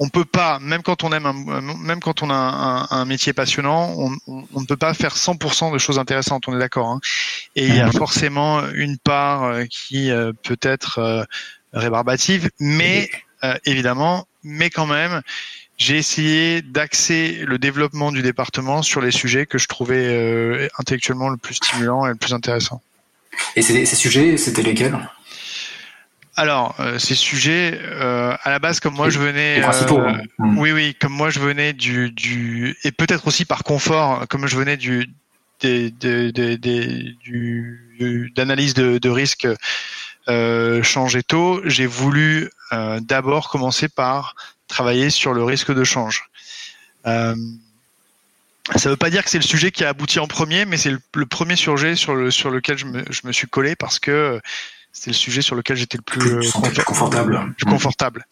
on 0.01 0.09
peut 0.09 0.25
pas, 0.25 0.59
même 0.61 0.83
quand 0.83 1.03
on 1.03 1.13
aime, 1.13 1.27
un, 1.27 1.61
même 1.61 2.01
quand 2.01 2.23
on 2.23 2.31
a 2.31 2.35
un, 2.35 2.87
un 2.91 3.05
métier 3.05 3.33
passionnant, 3.33 3.95
on, 3.97 4.17
on, 4.27 4.61
ne 4.61 4.67
peut 4.67 4.77
pas 4.77 4.95
faire 4.95 5.17
100% 5.17 5.73
de 5.73 5.79
choses 5.79 5.99
intéressantes. 5.99 6.47
On 6.47 6.55
est 6.55 6.61
d'accord. 6.61 6.89
Hein. 6.89 7.01
Et 7.57 7.67
il 7.67 7.75
y 7.75 7.81
a 7.81 7.87
mhm. 7.87 7.93
forcément 7.93 8.69
une 8.71 8.99
part 8.99 9.45
euh, 9.45 9.65
qui 9.65 10.11
euh, 10.11 10.33
peut 10.45 10.59
être 10.63 10.99
euh, 10.99 11.25
rébarbative, 11.73 12.51
mais 12.61 13.11
évidemment, 13.65 14.27
mais 14.43 14.69
quand 14.69 14.87
même, 14.87 15.23
j'ai 15.79 15.97
essayé 15.97 16.61
d'axer 16.61 17.45
le 17.47 17.59
développement 17.59 18.11
du 18.11 18.21
département 18.21 18.83
sur 18.83 19.01
les 19.01 19.13
sujets 19.13 19.47
que 19.47 19.59
je 19.59 19.69
trouvais 19.69 20.07
euh, 20.07 20.69
intellectuellement 20.79 21.29
le 21.29 21.37
plus 21.37 21.55
stimulant 21.55 22.05
et 22.05 22.11
le 22.11 22.17
plus 22.17 22.35
intéressant. 22.35 22.83
Et 23.55 23.63
ces 23.63 23.87
sujets, 23.87 24.37
c'était 24.37 24.63
lesquels? 24.63 24.99
Alors, 26.35 26.75
euh, 26.81 26.99
ces 26.99 27.15
sujets, 27.15 27.81
euh, 27.83 28.35
à 28.43 28.51
la 28.51 28.59
base, 28.59 28.81
comme 28.81 28.95
moi 28.95 29.09
je 29.09 29.19
venais, 29.21 29.63
hein. 29.63 29.73
mm. 30.39 30.59
oui, 30.59 30.73
oui, 30.73 30.97
comme 31.01 31.13
moi 31.13 31.31
je 31.31 31.39
venais 31.39 31.73
du, 31.73 32.11
du 32.11 32.77
et 32.83 32.91
peut-être 32.91 33.27
aussi 33.29 33.45
par 33.45 33.63
confort, 33.63 34.27
comme 34.29 34.47
je 34.49 34.57
venais 34.57 34.77
du, 34.77 35.09
des, 35.61 35.91
des, 35.91 36.33
des, 36.33 37.17
du 37.23 38.33
d'analyse 38.37 38.75
de, 38.75 38.99
de 38.99 39.09
risque 39.09 39.49
euh, 40.29 40.83
changer 40.83 41.23
tôt, 41.23 41.61
j'ai 41.65 41.87
voulu 41.87 42.51
d'abord 43.01 43.49
commencer 43.49 43.89
par 43.89 44.35
travailler 44.69 45.11
sur 45.11 45.35
le 45.35 45.43
risque 45.43 45.75
de 45.75 45.85
change. 45.85 46.31
Euh, 47.07 47.35
ça 48.77 48.89
ne 48.89 48.93
veut 48.93 48.99
pas 48.99 49.11
dire 49.11 49.25
que 49.25 49.31
c'est 49.31 49.39
le 49.39 49.45
sujet 49.45 49.71
qui 49.71 49.85
a 49.85 49.89
abouti 49.89 50.19
en 50.19 50.27
premier, 50.27 50.67
mais 50.67 50.77
c'est 50.77 50.91
le, 50.91 51.27
premier 51.27 51.57
sujet 51.57 51.97
sur, 51.97 52.15
le, 52.15 52.31
sur 52.31 52.51
lequel 52.51 52.77
je 52.77 52.85
me, 52.85 53.05
je 53.11 53.23
me, 53.25 53.33
suis 53.33 53.47
collé 53.47 53.75
parce 53.75 53.99
que 53.99 54.41
c'est 54.93 55.11
le 55.11 55.17
sujet 55.17 55.43
sur 55.43 55.55
lequel 55.55 55.77
j'étais 55.77 55.97
le 55.97 56.03
plus, 56.03 56.53
confortable. 56.53 57.55
Plus 57.57 57.67
confortable. 57.67 58.27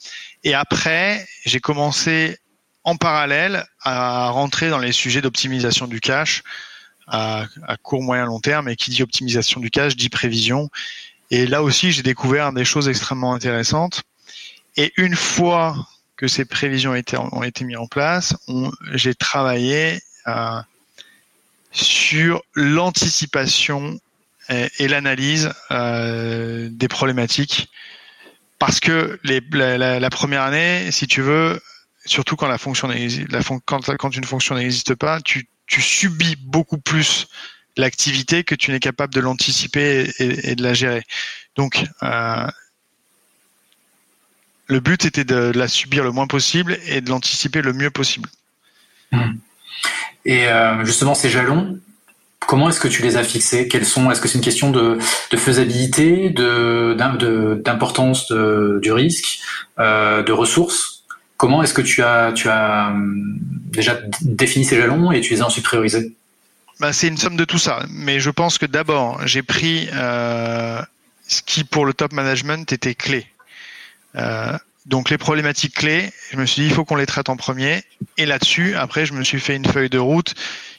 Et 0.45 0.53
après, 0.53 1.27
j'ai 1.45 1.61
commencé 1.61 2.39
en 2.85 2.97
parallèle 2.97 3.65
à 3.81 4.29
rentrer 4.29 4.69
dans 4.69 4.79
les 4.79 4.93
sujets 4.93 5.23
d'optimisation 5.23 5.87
du 5.87 6.01
cash 6.01 6.43
à, 7.07 7.47
à, 7.67 7.77
court, 7.77 8.03
moyen, 8.03 8.27
long 8.27 8.41
terme. 8.41 8.69
Et 8.69 8.77
qui 8.77 8.91
dit 8.91 9.03
optimisation 9.03 9.61
du 9.61 9.71
cash 9.71 9.97
dit 9.97 10.11
prévision. 10.11 10.71
Et 11.31 11.47
là 11.47 11.63
aussi, 11.63 11.93
j'ai 11.93 12.03
découvert 12.03 12.53
des 12.53 12.65
choses 12.65 12.89
extrêmement 12.89 13.33
intéressantes. 13.33 14.03
Et 14.77 14.93
une 14.97 15.17
fois 15.17 15.89
que 16.17 16.29
ces 16.29 16.45
prévisions 16.45 16.93
ont 16.93 16.95
été, 16.95 17.17
ont 17.17 17.43
été 17.43 17.65
mises 17.65 17.77
en 17.77 17.87
place, 17.87 18.35
j'ai 18.93 19.15
travaillé 19.15 20.01
euh, 20.27 20.61
sur 21.73 22.43
l'anticipation 22.55 24.01
et, 24.49 24.89
l'analyse 24.89 25.53
euh, 25.71 26.69
des 26.71 26.89
problématiques. 26.89 27.69
Parce 28.59 28.81
que 28.81 29.19
la, 29.25 30.11
première 30.11 30.43
année, 30.43 30.91
si 30.91 31.07
tu 31.07 31.21
veux, 31.21 31.61
surtout 32.07 32.37
quand 32.37 32.49
la 32.49 32.57
fonction 32.57 32.89
la 32.89 33.41
quand, 33.67 33.97
quand 33.97 34.17
une 34.17 34.25
fonction 34.25 34.55
n'existe 34.55 34.95
pas, 34.95 35.21
tu, 35.21 35.47
subis 35.69 36.37
beaucoup 36.41 36.79
plus 36.79 37.27
l'activité 37.77 38.45
que 38.45 38.55
tu 38.55 38.71
n'es 38.71 38.81
capable 38.81 39.13
de 39.13 39.21
l'anticiper 39.21 40.11
et, 40.19 40.55
de 40.55 40.63
la 40.63 40.73
gérer. 40.73 41.03
Donc, 41.57 41.85
euh, 42.03 42.47
le 44.67 44.81
but 44.81 45.05
était 45.05 45.25
de, 45.25 45.53
la 45.55 45.69
subir 45.69 46.05
le 46.05 46.11
moins 46.11 46.27
possible 46.27 46.79
et 46.87 47.01
de 47.01 47.11
l'anticiper 47.11 47.63
le 47.63 47.73
mieux 47.73 47.91
possible. 47.91 48.29
Hmm. 49.13 49.35
Et 50.25 50.49
euh, 50.49 50.85
justement, 50.85 51.15
ces 51.15 51.31
jalons, 51.31 51.79
comment 52.41 52.69
est-ce 52.69 52.81
que 52.81 52.89
tu 52.89 53.03
les 53.03 53.17
as 53.17 53.23
fixés? 53.23 53.69
Quels 53.69 53.87
sont 53.87 54.11
Est-ce 54.11 54.21
que 54.21 54.29
c'est 54.29 54.39
une 54.39 54.45
question 54.45 54.71
de, 54.71 54.99
faisabilité, 55.37 56.31
d'importance 56.31 58.31
du 58.31 58.93
risque, 58.93 59.41
euh, 59.79 60.23
de 60.23 60.33
ressources? 60.33 61.05
Comment 61.37 61.63
est-ce 61.63 61.75
que 61.75 61.83
tu 61.83 62.03
as, 62.03 62.33
tu 62.33 62.49
as 62.49 62.89
hum, 62.89 63.39
déjà 63.71 64.01
défini 64.23 64.65
ces 64.65 64.77
jalons 64.77 65.13
et 65.13 65.21
tu 65.21 65.35
les 65.35 65.43
as 65.43 65.47
ensuite 65.47 65.65
priorisés? 65.65 66.15
Bah, 66.81 66.93
C'est 66.93 67.09
une 67.09 67.19
somme 67.19 67.37
de 67.37 67.45
tout 67.45 67.59
ça. 67.59 67.85
Mais 67.91 68.21
je 68.21 68.31
pense 68.31 68.59
que 68.59 68.67
d'abord, 68.67 69.21
j'ai 69.27 69.43
pris 69.43 69.89
euh, 69.93 70.81
ce 71.29 71.43
qui, 71.43 71.65
pour 71.65 71.85
le 71.85 71.93
top 71.93 72.13
management, 72.13 72.73
était 72.73 72.95
clé. 72.95 73.27
Euh, 74.17 74.57
donc 74.87 75.11
les 75.11 75.19
problématiques 75.19 75.75
clés, 75.75 76.11
je 76.31 76.37
me 76.37 76.47
suis 76.47 76.63
dit 76.63 76.69
il 76.69 76.75
faut 76.75 76.85
qu'on 76.85 76.97
les 76.97 77.07
traite 77.07 77.29
en 77.29 77.37
premier. 77.37 77.83
Et 78.17 78.27
là-dessus, 78.27 78.77
après, 78.77 79.05
je 79.05 79.15
me 79.15 79.25
suis 79.25 79.41
fait 79.41 79.57
une 79.57 79.65
feuille 79.65 79.91
de 79.91 79.99
route 79.99 80.35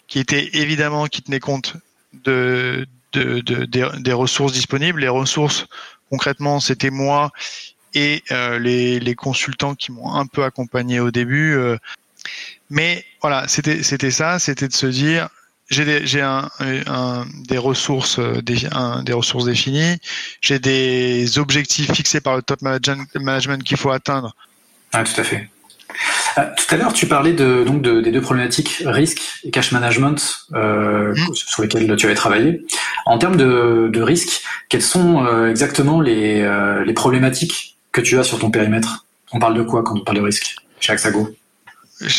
qui 0.08 0.20
était 0.20 0.50
évidemment 0.54 1.08
qui 1.08 1.22
tenait 1.22 1.42
compte 1.42 1.76
de, 2.24 2.88
de, 3.14 3.42
de 3.42 3.66
des, 3.66 4.14
ressources 4.14 4.54
disponibles. 4.54 5.02
Les 5.02 5.10
ressources, 5.10 5.66
concrètement, 6.10 6.60
c'était 6.62 6.90
moi 6.90 7.32
et 7.94 8.24
euh, 8.32 8.60
les, 8.60 9.00
les, 9.00 9.16
consultants 9.16 9.76
qui 9.76 9.92
m'ont 9.92 10.14
un 10.14 10.26
peu 10.26 10.44
accompagné 10.44 11.00
au 11.00 11.12
début. 11.12 11.56
Euh. 11.56 11.78
mais 12.70 13.04
voilà, 13.22 13.48
c'était 13.48 13.84
c'était 13.84 14.12
ça, 14.12 14.40
c'était 14.40 14.68
de 14.68 14.74
se 14.74 14.88
dire 14.88 15.30
j'ai 15.70 15.86
des, 15.86 16.06
j'ai 16.06 16.22
un, 16.22 16.50
un, 16.60 17.26
des 17.48 17.58
ressources 17.58 18.20
euh, 18.20 18.42
des, 18.42 18.68
des 19.04 19.14
ressources 19.14 19.46
définies, 19.46 19.98
j'ai 20.42 20.60
des 20.60 21.38
objectifs 21.40 21.92
fixés 21.94 22.22
par 22.22 22.36
le 22.36 22.42
top 22.42 22.62
management 22.62 23.64
qu'il 23.64 23.78
faut 23.78 23.92
atteindre. 23.92 24.36
Ah, 24.94 25.04
tout 25.04 25.20
à 25.20 25.24
fait. 25.24 25.50
tout 26.36 26.76
à 26.76 26.78
l'heure, 26.78 26.94
tu 26.94 27.08
parlais 27.08 27.34
de, 27.34 27.64
donc 27.66 27.82
de, 27.82 28.02
des 28.02 28.12
deux 28.12 28.22
problématiques 28.22 28.84
risque 28.86 29.22
et 29.44 29.52
cash 29.52 29.72
management 29.72 30.46
euh, 30.54 31.14
mmh. 31.14 31.34
sur 31.34 31.62
lesquelles 31.62 31.96
tu 31.96 32.06
avais 32.06 32.16
travaillé. 32.16 32.66
En 33.06 33.18
termes 33.18 33.38
de, 33.38 33.90
de 33.92 34.02
risque, 34.02 34.42
quelles 34.70 34.82
sont 34.82 35.46
exactement 35.48 36.02
les, 36.02 36.44
les 36.86 36.94
problématiques 36.94 37.78
que 37.92 38.02
tu 38.02 38.20
as 38.20 38.24
sur 38.24 38.40
ton 38.40 38.52
périmètre? 38.52 39.06
On 39.32 39.40
parle 39.40 39.56
de 39.56 39.64
quoi 39.64 39.84
quand 39.84 39.98
on 39.98 40.04
parle 40.04 40.18
de 40.18 40.24
risque 40.24 40.56
chez 40.80 40.94
Axago? 40.94 41.36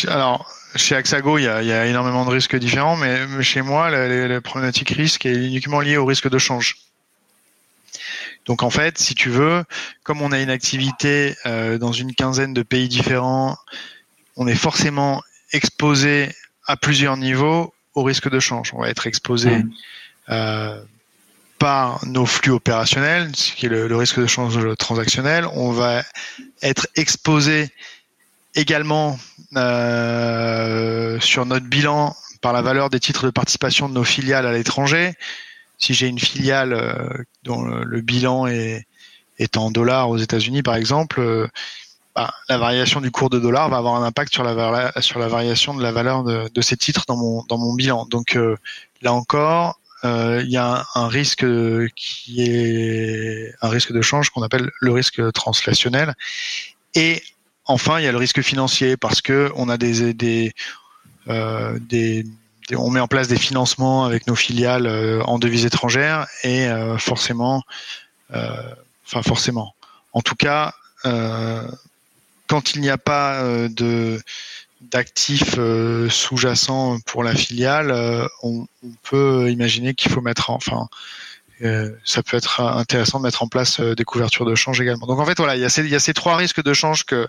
Alors, 0.09 0.50
chez 0.75 0.94
Axago, 0.94 1.38
il 1.38 1.44
y, 1.44 1.48
a, 1.48 1.87
énormément 1.87 2.25
de 2.25 2.30
risques 2.30 2.56
différents, 2.56 2.96
mais 2.96 3.42
chez 3.42 3.62
moi, 3.62 3.90
la, 3.90 4.40
problématique 4.40 4.90
risque 4.90 5.26
est 5.26 5.34
uniquement 5.34 5.80
liée 5.80 5.96
au 5.96 6.04
risque 6.04 6.28
de 6.28 6.38
change. 6.38 6.76
Donc 8.46 8.62
en 8.62 8.70
fait, 8.70 8.98
si 8.98 9.14
tu 9.14 9.28
veux, 9.28 9.64
comme 10.04 10.22
on 10.22 10.32
a 10.32 10.40
une 10.40 10.50
activité 10.50 11.37
euh, 11.44 11.76
dans 11.76 11.92
une 11.92 12.14
quinzaine 12.14 12.54
de 12.54 12.62
pays 12.62 12.88
différents, 12.88 13.56
on 14.37 14.46
est 14.46 14.54
forcément 14.54 15.22
exposé 15.52 16.30
à 16.66 16.76
plusieurs 16.76 17.16
niveaux 17.16 17.75
au 17.94 18.02
risque 18.02 18.30
de 18.30 18.40
change. 18.40 18.72
On 18.75 18.80
va 18.80 18.88
être 18.88 19.06
exposé 19.06 19.64
euh, 20.30 20.80
par 21.58 22.04
nos 22.06 22.25
flux 22.25 22.52
opérationnels, 22.52 23.34
ce 23.34 23.52
qui 23.52 23.66
est 23.66 23.68
le, 23.68 23.96
risque 23.96 24.20
de 24.20 24.26
change 24.26 24.58
transactionnel. 24.76 25.46
On 25.54 25.72
va 25.72 26.02
être 26.62 26.87
exposé 26.94 27.70
également 28.58 29.18
euh, 29.56 31.18
sur 31.20 31.46
notre 31.46 31.66
bilan 31.66 32.14
par 32.40 32.52
la 32.52 32.60
valeur 32.60 32.90
des 32.90 33.00
titres 33.00 33.24
de 33.24 33.30
participation 33.30 33.88
de 33.88 33.94
nos 33.94 34.04
filiales 34.04 34.46
à 34.46 34.52
l'étranger. 34.52 35.14
Si 35.78 35.94
j'ai 35.94 36.08
une 36.08 36.18
filiale 36.18 36.72
euh, 36.72 37.22
dont 37.44 37.62
le, 37.62 38.00
bilan 38.00 38.48
est, 38.48 38.86
est, 39.38 39.56
en 39.56 39.70
dollars 39.70 40.10
aux 40.10 40.18
États-Unis, 40.18 40.62
par 40.62 40.74
exemple, 40.74 41.20
euh, 41.20 41.46
bah, 42.16 42.34
la 42.48 42.58
variation 42.58 43.00
du 43.00 43.12
cours 43.12 43.30
de 43.30 43.38
dollar 43.38 43.68
va 43.68 43.76
avoir 43.76 43.94
un 43.94 44.04
impact 44.04 44.32
sur 44.32 44.42
la, 44.42 44.92
sur 45.00 45.20
la 45.20 45.28
variation 45.28 45.74
de 45.74 45.82
la 45.82 45.92
valeur 45.92 46.24
de, 46.24 46.50
de 46.52 46.60
ces 46.60 46.76
titres 46.76 47.04
dans 47.06 47.16
mon, 47.16 47.44
dans 47.44 47.58
mon 47.58 47.74
bilan. 47.74 48.06
Donc 48.06 48.36
là 49.02 49.12
encore, 49.12 49.78
il 50.02 50.48
y 50.48 50.56
a 50.56 50.84
un, 50.96 51.08
risque 51.08 51.46
qui 51.94 52.42
est 52.42 53.54
un 53.62 53.68
risque 53.68 53.92
de 53.92 54.00
change 54.00 54.30
qu'on 54.30 54.42
appelle 54.42 54.68
le 54.80 54.90
risque 54.90 55.32
translationnel. 55.32 56.14
Et 56.94 57.22
enfin, 57.68 58.00
il 58.00 58.04
y 58.04 58.08
a 58.08 58.12
le 58.12 58.18
risque 58.18 58.42
financier 58.42 58.96
parce 58.96 59.20
que 59.20 59.52
on 59.54 59.68
a 59.68 59.78
des 59.78 60.12
euh, 61.28 61.78
on 62.76 62.90
met 62.90 63.00
en 63.00 63.08
place 63.08 63.28
des 63.28 63.38
financements 63.38 64.04
avec 64.04 64.26
nos 64.26 64.34
filiales 64.34 64.87
euh, 64.87 65.22
en 65.25 65.38
devises 65.38 65.64
étrangères 65.64 66.26
et 66.42 66.66
euh, 66.66 66.98
forcément. 66.98 67.62
En 70.12 70.20
tout 70.20 70.34
cas, 70.34 70.75
quand 71.02 72.75
il 72.75 72.80
n'y 72.80 72.90
a 72.90 72.98
pas 72.98 73.42
d'actifs 74.80 75.58
sous-jacents 76.10 76.98
pour 77.06 77.22
la 77.25 77.34
filiale, 77.34 78.28
on, 78.42 78.66
peut 79.02 79.50
imaginer 79.50 79.94
qu'il 79.94 80.12
faut 80.12 80.20
mettre, 80.20 80.50
enfin, 80.50 80.88
euh, 81.62 81.90
ça 82.04 82.22
peut 82.22 82.36
être 82.36 82.60
intéressant 82.60 83.18
de 83.18 83.24
mettre 83.24 83.42
en 83.42 83.48
place 83.48 83.80
des 83.80 84.04
couvertures 84.04 84.44
de 84.44 84.54
change 84.54 84.80
également. 84.80 85.06
Donc 85.06 85.18
en 85.18 85.24
fait, 85.24 85.36
voilà, 85.38 85.56
il 85.56 85.62
y 85.62 85.64
a 85.94 86.00
ces, 86.00 86.14
trois 86.14 86.36
risques 86.36 86.62
de 86.62 86.72
change 86.72 87.04
que 87.04 87.26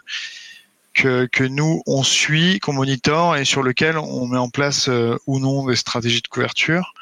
que, 0.94 1.44
nous 1.44 1.82
on 1.88 2.04
suit, 2.04 2.60
qu'on 2.60 2.74
monitore 2.74 3.38
et 3.38 3.46
sur 3.46 3.64
lequel 3.64 3.98
on 3.98 4.28
met 4.28 4.38
en 4.38 4.50
place 4.50 4.90
ou 5.28 5.40
non 5.40 5.66
des 5.66 5.78
stratégies 5.78 6.22
de 6.22 6.28
couverture. 6.28 6.94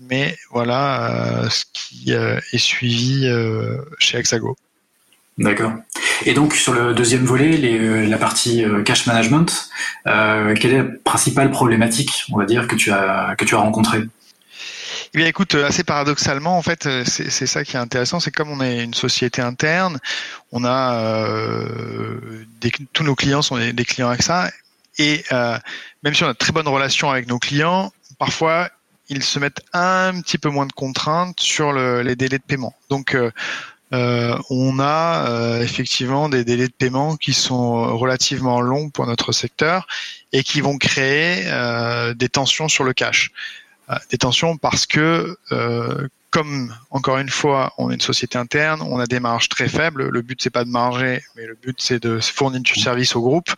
Mais 0.00 0.36
voilà 0.50 1.48
ce 1.48 1.64
qui 1.72 2.12
est 2.12 2.58
suivi 2.58 3.30
chez 3.98 4.18
Hexago. 4.18 4.56
D'accord. 5.38 5.72
Et 6.24 6.32
donc 6.32 6.54
sur 6.54 6.72
le 6.72 6.94
deuxième 6.94 7.24
volet, 7.24 7.60
euh, 7.78 8.06
la 8.06 8.16
partie 8.16 8.64
euh, 8.64 8.82
cash 8.82 9.06
management, 9.06 9.68
euh, 10.06 10.54
quelle 10.54 10.72
est 10.72 10.78
la 10.78 10.88
principale 11.04 11.50
problématique, 11.50 12.24
on 12.32 12.38
va 12.38 12.46
dire, 12.46 12.66
que 12.66 12.74
tu 12.74 12.90
as 12.90 13.34
que 13.36 13.44
tu 13.44 13.54
as 13.54 13.58
rencontrée? 13.58 14.04
Eh 15.16 15.20
bien, 15.20 15.28
écoute, 15.28 15.54
assez 15.54 15.82
paradoxalement, 15.82 16.58
en 16.58 16.62
fait, 16.62 16.86
c'est 17.06 17.46
ça 17.46 17.64
qui 17.64 17.76
est 17.76 17.78
intéressant, 17.78 18.20
c'est 18.20 18.30
comme 18.30 18.50
on 18.50 18.60
est 18.60 18.84
une 18.84 18.92
société 18.92 19.40
interne, 19.40 19.98
on 20.52 20.62
a 20.62 21.00
euh, 21.00 22.44
des, 22.60 22.70
tous 22.92 23.02
nos 23.02 23.14
clients 23.14 23.40
sont 23.40 23.56
des, 23.56 23.84
clients 23.86 24.10
avec 24.10 24.22
ça, 24.22 24.50
et 24.98 25.24
euh, 25.32 25.58
même 26.02 26.12
si 26.12 26.22
on 26.22 26.28
a 26.28 26.34
de 26.34 26.38
très 26.38 26.52
bonnes 26.52 26.68
relations 26.68 27.10
avec 27.10 27.28
nos 27.28 27.38
clients, 27.38 27.94
parfois 28.18 28.68
ils 29.08 29.22
se 29.22 29.38
mettent 29.38 29.62
un 29.72 30.20
petit 30.20 30.36
peu 30.36 30.50
moins 30.50 30.66
de 30.66 30.72
contraintes 30.72 31.40
sur 31.40 31.72
le, 31.72 32.02
les 32.02 32.14
délais 32.14 32.36
de 32.36 32.42
paiement. 32.42 32.74
Donc 32.90 33.16
euh, 33.92 34.36
on 34.50 34.80
a 34.80 35.30
euh, 35.30 35.62
effectivement 35.62 36.28
des 36.28 36.44
délais 36.44 36.66
de 36.66 36.72
paiement 36.72 37.16
qui 37.16 37.32
sont 37.32 37.96
relativement 37.96 38.60
longs 38.60 38.90
pour 38.90 39.06
notre 39.06 39.32
secteur 39.32 39.86
et 40.32 40.42
qui 40.42 40.60
vont 40.60 40.76
créer 40.76 41.44
euh, 41.46 42.12
des 42.12 42.28
tensions 42.28 42.68
sur 42.68 42.84
le 42.84 42.92
cash. 42.92 43.30
Des 44.10 44.18
tensions 44.18 44.56
parce 44.56 44.86
que, 44.86 45.38
comme 46.30 46.74
encore 46.90 47.18
une 47.18 47.28
fois, 47.28 47.72
on 47.78 47.90
est 47.90 47.94
une 47.94 48.00
société 48.00 48.36
interne, 48.36 48.82
on 48.82 48.98
a 48.98 49.06
des 49.06 49.20
marges 49.20 49.48
très 49.48 49.68
faibles. 49.68 50.08
Le 50.08 50.22
but 50.22 50.40
c'est 50.42 50.50
pas 50.50 50.64
de 50.64 50.70
marger, 50.70 51.22
mais 51.36 51.46
le 51.46 51.54
but 51.54 51.80
c'est 51.80 52.02
de 52.02 52.18
fournir 52.20 52.60
du 52.60 52.74
service 52.78 53.14
au 53.16 53.20
groupe. 53.20 53.48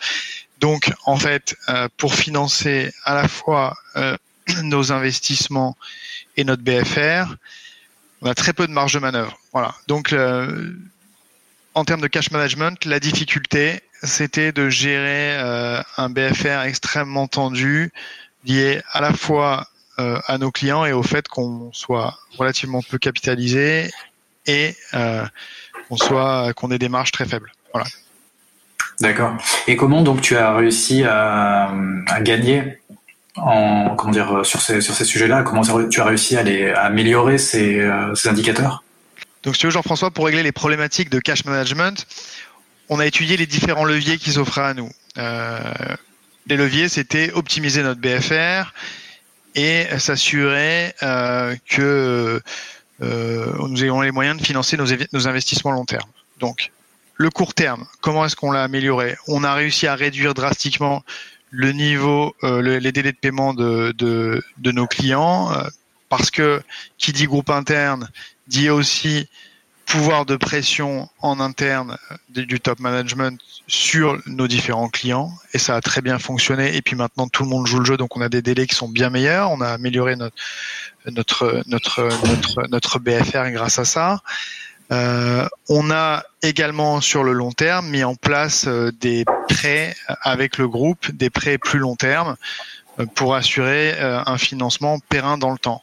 Donc 0.61 0.93
en 1.07 1.17
fait, 1.17 1.57
pour 1.97 2.15
financer 2.15 2.93
à 3.05 3.15
la 3.15 3.27
fois 3.27 3.77
nos 4.63 4.93
investissements 4.93 5.77
et 6.37 6.45
notre 6.45 6.63
BFR, 6.63 7.35
on 8.23 8.29
a 8.29 8.35
très 8.35 8.53
peu 8.53 8.67
de 8.67 8.73
marge 8.73 8.95
de 8.95 8.99
manœuvre. 8.99 9.39
Voilà. 9.53 9.75
Donc, 9.87 10.13
euh, 10.13 10.73
en 11.75 11.85
termes 11.85 12.01
de 12.01 12.09
cash 12.09 12.31
management, 12.31 12.85
la 12.85 13.01
difficulté, 13.01 13.81
c'était 14.03 14.53
de 14.53 14.69
gérer 14.69 15.37
euh, 15.39 15.83
un 15.97 16.11
BFR 16.11 16.63
extrêmement 16.65 17.29
tendu, 17.29 17.93
lié 18.45 18.81
à 18.93 19.01
la 19.01 19.13
fois 19.13 19.69
euh, 20.01 20.19
à 20.27 20.39
nos 20.39 20.51
clients 20.51 20.85
et 20.85 20.93
au 20.93 21.03
fait 21.03 21.29
qu'on 21.29 21.71
soit 21.73 22.19
relativement 22.37 22.83
peu 22.83 22.99
capitalisé 22.99 23.91
et 24.47 24.75
qu'on 24.93 25.97
soit 25.97 26.53
qu'on 26.55 26.71
ait 26.71 26.79
des 26.79 26.89
marges 26.89 27.13
très 27.13 27.27
faibles. 27.27 27.53
Voilà. 27.75 27.87
D'accord. 29.01 29.37
Et 29.67 29.77
comment 29.77 30.03
donc 30.03 30.23
tu 30.23 30.37
as 30.37 30.55
réussi 30.55 31.05
à, 31.05 31.73
à 32.07 32.21
gagner 32.21 32.79
en, 33.37 33.95
comment 33.97 34.13
dire, 34.13 34.41
sur 34.45 34.61
ces, 34.61 34.81
sur 34.81 34.95
ces 34.95 35.05
sujets-là? 35.05 35.43
Comment 35.43 35.63
tu 35.89 36.01
as 36.01 36.05
réussi 36.05 36.37
à, 36.37 36.43
les, 36.43 36.71
améliorer 36.71 37.39
ces, 37.39 37.81
euh, 37.81 38.15
ces 38.15 38.29
indicateurs? 38.29 38.83
Donc, 39.43 39.55
si 39.55 39.61
tu 39.61 39.67
veux, 39.67 39.73
Jean-François, 39.73 40.11
pour 40.11 40.27
régler 40.27 40.43
les 40.43 40.53
problématiques 40.53 41.11
de 41.11 41.21
cash 41.21 41.45
management, 41.45 42.07
on 42.89 42.99
a 42.99 43.07
étudié 43.07 43.37
les 43.37 43.47
différents 43.47 43.85
leviers 43.85 44.19
qui 44.19 44.33
s'offraient 44.33 44.63
à 44.63 44.75
nous. 44.75 44.91
Euh, 45.17 45.61
les 46.47 46.57
leviers, 46.57 46.89
c'était 46.89 47.33
optimiser 47.33 47.83
notre 47.83 48.01
BFR 48.01 48.73
et 49.59 49.99
s'assurer 49.99 50.95
euh, 51.03 51.57
que 51.69 52.41
euh, 53.03 53.53
nous 53.69 53.83
ayons 53.83 54.01
les 54.01 54.13
moyens 54.13 54.39
de 54.39 54.47
financer 54.47 54.77
nos, 54.77 55.27
investissements 55.29 55.73
long 55.73 55.85
terme. 55.85 56.09
Donc, 56.39 56.71
le 57.17 57.31
court 57.31 57.55
terme, 57.55 57.85
comment 58.01 58.25
est-ce 58.25 58.37
qu'on 58.37 58.53
l'a 58.53 58.63
amélioré? 58.63 59.17
On 59.27 59.43
a 59.43 59.55
réussi 59.55 59.89
à 59.89 59.97
réduire 59.97 60.35
drastiquement 60.35 61.03
le 61.51 61.73
niveau, 61.73 62.37
euh, 62.45 62.79
les 62.79 62.93
délais 62.93 63.13
de 63.13 63.17
paiement 63.17 63.53
de, 63.53 64.43
nos 64.65 64.87
clients, 64.87 65.53
Parce 66.09 66.31
que 66.31 66.63
qui 66.97 67.13
dit 67.13 67.27
groupe 67.27 67.51
interne 67.51 68.09
dit 68.47 68.71
aussi 68.71 69.29
pouvoir 69.89 70.27
de 70.27 70.37
pression 70.37 71.09
en 71.21 71.41
interne 71.41 71.97
du 72.29 72.61
top 72.61 72.79
management 72.79 73.41
sur 73.67 74.19
nos 74.27 74.47
différents 74.47 74.89
clients 74.89 75.33
et 75.55 75.59
ça 75.59 75.77
a 75.77 75.81
très 75.81 76.03
bien 76.03 76.19
fonctionné. 76.19 76.77
Et 76.77 76.83
puis 76.83 76.95
maintenant 76.95 77.27
tout 77.27 77.43
le 77.43 77.49
monde 77.49 77.67
joue 77.67 77.79
le 77.79 77.85
jeu 77.85 77.97
donc 77.97 78.17
on 78.17 78.21
a 78.21 78.29
des 78.29 78.43
délais 78.43 78.67
qui 78.67 78.75
sont 78.75 78.89
bien 78.89 79.11
meilleurs. 79.11 79.51
On 79.51 79.61
a 79.61 79.69
amélioré 79.69 80.15
notre 80.17 80.35
notre 81.07 81.63
notre 81.67 82.09
notre, 82.27 82.69
notre 82.71 82.99
BFR 82.99 83.51
grâce 83.51 83.79
à 83.79 83.85
ça. 83.85 84.21
Euh, 84.91 85.47
on 85.69 85.91
a 85.91 86.23
également 86.43 87.01
sur 87.01 87.23
le 87.23 87.33
long 87.33 87.53
terme 87.53 87.89
mis 87.89 88.05
en 88.05 88.15
place 88.15 88.67
euh, 88.67 88.91
des 89.01 89.27
prêts 89.49 89.95
avec 90.23 90.57
le 90.57 90.67
groupe 90.67 91.11
des 91.13 91.29
prêts 91.29 91.59
plus 91.59 91.79
long 91.79 91.95
terme 91.95 92.37
euh, 92.99 93.05
pour 93.05 93.35
assurer 93.35 93.99
un 94.01 94.39
financement 94.39 94.99
périn 94.99 95.37
dans 95.37 95.51
le 95.51 95.59
temps. 95.59 95.83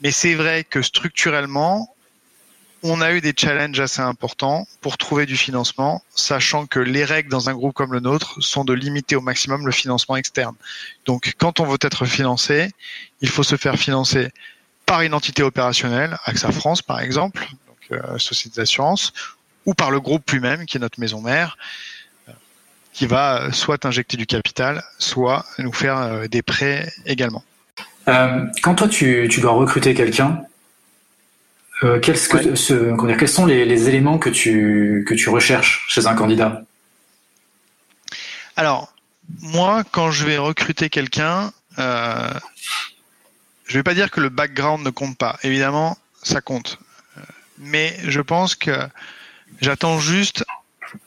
Mais 0.00 0.10
c'est 0.10 0.34
vrai 0.34 0.64
que 0.64 0.80
structurellement 0.80 1.94
on 2.82 3.00
a 3.00 3.12
eu 3.12 3.20
des 3.20 3.34
challenges 3.36 3.80
assez 3.80 4.00
importants 4.00 4.66
pour 4.80 4.98
trouver 4.98 5.26
du 5.26 5.36
financement, 5.36 6.02
sachant 6.14 6.66
que 6.66 6.78
les 6.78 7.04
règles 7.04 7.28
dans 7.28 7.48
un 7.48 7.54
groupe 7.54 7.74
comme 7.74 7.92
le 7.92 8.00
nôtre 8.00 8.40
sont 8.40 8.64
de 8.64 8.72
limiter 8.72 9.16
au 9.16 9.20
maximum 9.20 9.66
le 9.66 9.72
financement 9.72 10.16
externe. 10.16 10.54
Donc, 11.04 11.34
quand 11.38 11.60
on 11.60 11.64
veut 11.64 11.78
être 11.80 12.06
financé, 12.06 12.70
il 13.20 13.28
faut 13.28 13.42
se 13.42 13.56
faire 13.56 13.76
financer 13.76 14.30
par 14.86 15.02
une 15.02 15.12
entité 15.12 15.42
opérationnelle, 15.42 16.16
AXA 16.24 16.52
France 16.52 16.82
par 16.82 17.00
exemple, 17.00 17.46
donc 17.66 18.00
euh, 18.00 18.18
société 18.18 18.60
d'assurance, 18.60 19.12
ou 19.66 19.74
par 19.74 19.90
le 19.90 20.00
groupe 20.00 20.30
lui-même, 20.30 20.64
qui 20.64 20.78
est 20.78 20.80
notre 20.80 21.00
maison 21.00 21.20
mère, 21.20 21.58
euh, 22.28 22.32
qui 22.92 23.06
va 23.06 23.52
soit 23.52 23.84
injecter 23.84 24.16
du 24.16 24.26
capital, 24.26 24.82
soit 24.98 25.44
nous 25.58 25.72
faire 25.72 25.98
euh, 25.98 26.26
des 26.26 26.42
prêts 26.42 26.90
également. 27.06 27.44
quand 28.06 28.74
toi 28.76 28.88
tu 28.88 29.28
dois 29.40 29.52
recruter 29.52 29.94
quelqu'un, 29.94 30.42
euh, 31.84 32.00
quels, 32.00 32.16
sont 32.16 33.46
les, 33.46 33.88
éléments 33.88 34.18
que 34.18 34.30
tu, 34.30 35.04
que 35.06 35.14
tu 35.14 35.28
recherches 35.28 35.84
chez 35.88 36.06
un 36.06 36.14
candidat? 36.14 36.62
Alors, 38.56 38.92
moi, 39.40 39.84
quand 39.92 40.10
je 40.10 40.24
vais 40.24 40.38
recruter 40.38 40.90
quelqu'un, 40.90 41.52
euh, 41.78 42.30
je 43.66 43.74
ne 43.74 43.78
vais 43.78 43.84
pas 43.84 43.94
dire 43.94 44.10
que 44.10 44.20
le 44.20 44.28
background 44.28 44.84
ne 44.84 44.90
compte 44.90 45.16
pas. 45.16 45.38
Évidemment, 45.42 45.96
ça 46.22 46.40
compte. 46.40 46.78
Mais 47.58 47.96
je 48.04 48.20
pense 48.20 48.54
que 48.54 48.72
j'attends 49.60 49.98
juste 50.00 50.44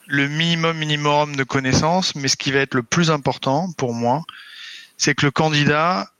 le 0.06 0.28
minimum 0.28 0.76
minimum 0.76 1.36
de 1.36 1.44
connaissances, 1.44 2.14
mais 2.14 2.28
ce 2.28 2.36
qui 2.36 2.52
va 2.52 2.60
être 2.60 2.74
le 2.74 2.82
plus 2.82 3.10
important 3.10 3.72
pour 3.72 3.94
moi, 3.94 4.22
c'est 4.96 5.14
que 5.14 5.26
le 5.26 5.30
candidat 5.30 6.10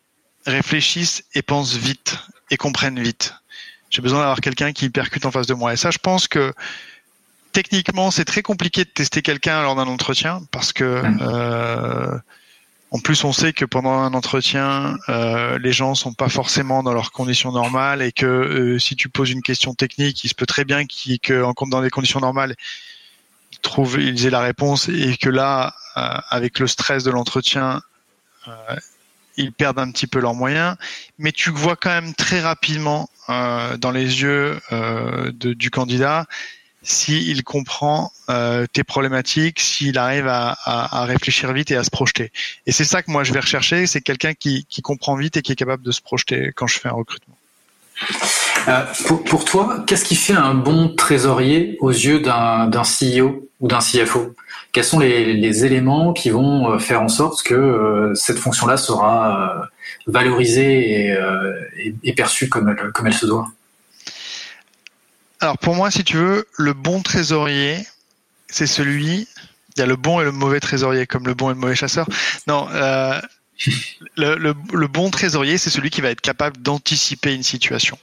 réfléchisse 0.46 1.24
et 1.34 1.42
pense 1.42 1.74
vite 1.76 2.18
et 2.50 2.56
comprenne 2.56 3.00
vite. 3.00 3.34
J'ai 3.92 4.02
besoin 4.02 4.20
d'avoir 4.20 4.40
quelqu'un 4.40 4.72
qui 4.72 4.88
percute 4.90 5.26
en 5.26 5.30
face 5.30 5.46
de 5.46 5.54
moi. 5.54 5.74
Et 5.74 5.76
ça, 5.76 5.90
je 5.90 5.98
pense 5.98 6.26
que 6.26 6.52
techniquement, 7.52 8.10
c'est 8.10 8.24
très 8.24 8.42
compliqué 8.42 8.84
de 8.84 8.88
tester 8.88 9.20
quelqu'un 9.20 9.62
lors 9.62 9.76
d'un 9.76 9.86
entretien 9.86 10.42
parce 10.50 10.72
que 10.72 11.02
euh, 11.20 12.18
en 12.90 12.98
plus, 12.98 13.22
on 13.24 13.32
sait 13.32 13.52
que 13.52 13.66
pendant 13.66 13.92
un 13.92 14.14
entretien, 14.14 14.96
euh, 15.10 15.58
les 15.58 15.72
gens 15.72 15.94
sont 15.94 16.14
pas 16.14 16.30
forcément 16.30 16.82
dans 16.82 16.94
leurs 16.94 17.12
conditions 17.12 17.52
normales 17.52 18.00
et 18.00 18.12
que 18.12 18.26
euh, 18.26 18.78
si 18.78 18.96
tu 18.96 19.10
poses 19.10 19.30
une 19.30 19.42
question 19.42 19.74
technique, 19.74 20.24
il 20.24 20.28
se 20.28 20.34
peut 20.34 20.46
très 20.46 20.64
bien 20.64 20.86
qu'ils, 20.86 21.20
que 21.20 21.44
dans 21.70 21.82
des 21.82 21.90
conditions 21.90 22.20
normales, 22.20 22.56
ils 23.52 23.58
trouvent, 23.60 24.00
ils 24.00 24.26
aient 24.26 24.30
la 24.30 24.40
réponse 24.40 24.88
et 24.88 25.18
que 25.18 25.28
là, 25.28 25.74
euh, 25.98 26.18
avec 26.30 26.58
le 26.58 26.66
stress 26.66 27.04
de 27.04 27.10
l'entretien, 27.10 27.82
euh, 28.48 28.76
ils 29.36 29.52
perdent 29.52 29.78
un 29.78 29.90
petit 29.90 30.06
peu 30.06 30.20
leurs 30.20 30.34
moyens, 30.34 30.76
mais 31.18 31.32
tu 31.32 31.50
vois 31.50 31.76
quand 31.76 31.90
même 31.90 32.14
très 32.14 32.40
rapidement 32.40 33.08
euh, 33.28 33.76
dans 33.76 33.90
les 33.90 34.22
yeux 34.22 34.58
euh, 34.72 35.32
du 35.32 35.70
candidat 35.70 36.26
s'il 36.82 37.44
comprend 37.44 38.10
euh, 38.28 38.66
tes 38.66 38.82
problématiques, 38.82 39.60
s'il 39.60 39.98
arrive 39.98 40.26
à, 40.26 41.04
réfléchir 41.04 41.52
vite 41.52 41.70
et 41.70 41.76
à 41.76 41.84
se 41.84 41.90
projeter. 41.90 42.32
Et 42.66 42.72
c'est 42.72 42.84
ça 42.84 43.02
que 43.02 43.10
moi 43.10 43.24
je 43.24 43.32
vais 43.32 43.40
rechercher, 43.40 43.86
c'est 43.86 44.00
quelqu'un 44.00 44.34
qui, 44.34 44.66
comprend 44.82 45.14
vite 45.14 45.36
et 45.36 45.42
qui 45.42 45.52
est 45.52 45.56
capable 45.56 45.84
de 45.84 45.92
se 45.92 46.00
projeter 46.00 46.50
quand 46.54 46.66
je 46.66 46.80
fais 46.80 46.88
un 46.88 46.92
recrutement. 46.92 47.36
Pour, 49.26 49.44
toi, 49.44 49.84
qu'est-ce 49.86 50.04
qui 50.04 50.16
fait 50.16 50.34
un 50.34 50.54
bon 50.54 50.94
trésorier 50.94 51.76
aux 51.80 51.90
yeux 51.90 52.20
d'un 52.20 52.70
CEO 52.70 53.48
ou 53.60 53.68
d'un 53.68 53.78
CFO 53.78 54.34
Quels 54.72 54.84
sont 54.84 54.98
les, 54.98 55.64
éléments 55.64 56.12
qui 56.12 56.30
vont 56.30 56.78
faire 56.78 57.02
en 57.02 57.08
sorte 57.08 57.42
que 57.42 58.12
cette 58.14 58.38
fonction-là 58.38 58.76
sera 58.76 59.68
valorisée 60.06 61.06
et, 61.06 61.12
euh, 61.12 62.12
perçue 62.16 62.48
comme 62.48 62.68
elle, 62.68 62.92
comme 62.92 63.06
elle 63.06 63.14
se 63.14 63.26
doit? 63.26 63.48
Alors 65.40 65.58
pour 65.58 65.74
moi, 65.74 65.90
si 65.90 66.04
tu 66.04 66.16
veux, 66.16 66.46
le 66.56 66.72
bon 66.72 67.02
trésorier, 67.02 67.76
c'est 68.46 68.68
celui. 68.68 69.26
Il 69.74 69.80
y 69.80 69.82
a 69.82 69.86
le 69.86 69.96
bon 69.96 70.20
et 70.20 70.24
le 70.24 70.30
mauvais 70.30 70.60
trésorier, 70.60 71.06
comme 71.06 71.26
le 71.26 71.34
bon 71.34 71.50
et 71.50 71.54
le 71.54 71.58
mauvais 71.58 71.74
chasseur. 71.74 72.06
Non, 72.46 72.68
le, 74.16 74.86
bon 74.86 75.10
trésorier, 75.10 75.58
c'est 75.58 75.70
celui 75.70 75.90
qui 75.90 76.00
va 76.00 76.10
être 76.10 76.20
capable 76.20 76.60
d'anticiper 76.60 77.34
une 77.34 77.42
situation. 77.42 77.98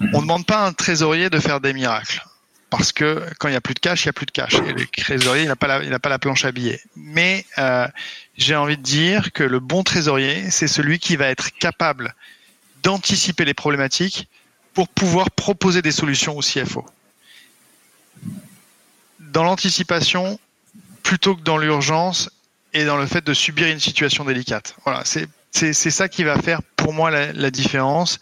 Mhm. 0.00 0.10
On 0.14 0.18
ne 0.18 0.22
demande 0.22 0.46
pas 0.46 0.58
à 0.58 0.66
un 0.66 0.72
trésorier 0.72 1.30
de 1.30 1.38
faire 1.38 1.60
des 1.60 1.72
miracles 1.72 2.22
parce 2.70 2.92
que 2.92 3.24
quand 3.38 3.48
il 3.48 3.52
n'y 3.52 3.56
a 3.56 3.60
plus 3.60 3.74
de 3.74 3.78
cash, 3.78 4.04
il 4.04 4.06
n'y 4.06 4.10
a 4.10 4.12
plus 4.12 4.26
de 4.26 4.32
cash. 4.32 4.54
Et 4.54 4.72
le 4.72 4.86
trésorier, 4.86 5.44
il 5.44 5.48
n'a 5.48 5.56
pas, 5.56 5.78
la, 5.78 5.98
pas 5.98 6.08
la 6.08 6.18
planche 6.18 6.44
à 6.44 6.52
billets. 6.52 6.80
Mais 6.96 7.46
euh, 7.58 7.86
j'ai 8.36 8.56
envie 8.56 8.76
de 8.76 8.82
dire 8.82 9.32
que 9.32 9.44
le 9.44 9.60
bon 9.60 9.82
trésorier, 9.82 10.50
c'est 10.50 10.68
celui 10.68 10.98
qui 10.98 11.16
va 11.16 11.28
être 11.28 11.56
capable 11.58 12.14
d'anticiper 12.82 13.44
les 13.44 13.54
problématiques 13.54 14.28
pour 14.74 14.88
pouvoir 14.88 15.30
proposer 15.30 15.80
des 15.80 15.92
solutions 15.92 16.36
au 16.36 16.40
CFO. 16.40 16.84
Dans 19.20 19.44
l'anticipation, 19.44 20.38
plutôt 21.02 21.36
que 21.36 21.42
dans 21.42 21.56
l'urgence 21.56 22.30
et 22.80 22.84
dans 22.84 22.96
le 22.96 23.06
fait 23.06 23.24
de 23.24 23.34
subir 23.34 23.68
une 23.68 23.80
situation 23.80 24.24
délicate. 24.24 24.76
Voilà, 24.84 25.02
c'est 25.04 25.72
ça 25.72 26.08
qui 26.08 26.24
va 26.24 26.36
faire 26.38 26.62
pour 26.76 26.92
moi 26.92 27.10
la, 27.10 27.32
la 27.32 27.50
différence. 27.50 28.20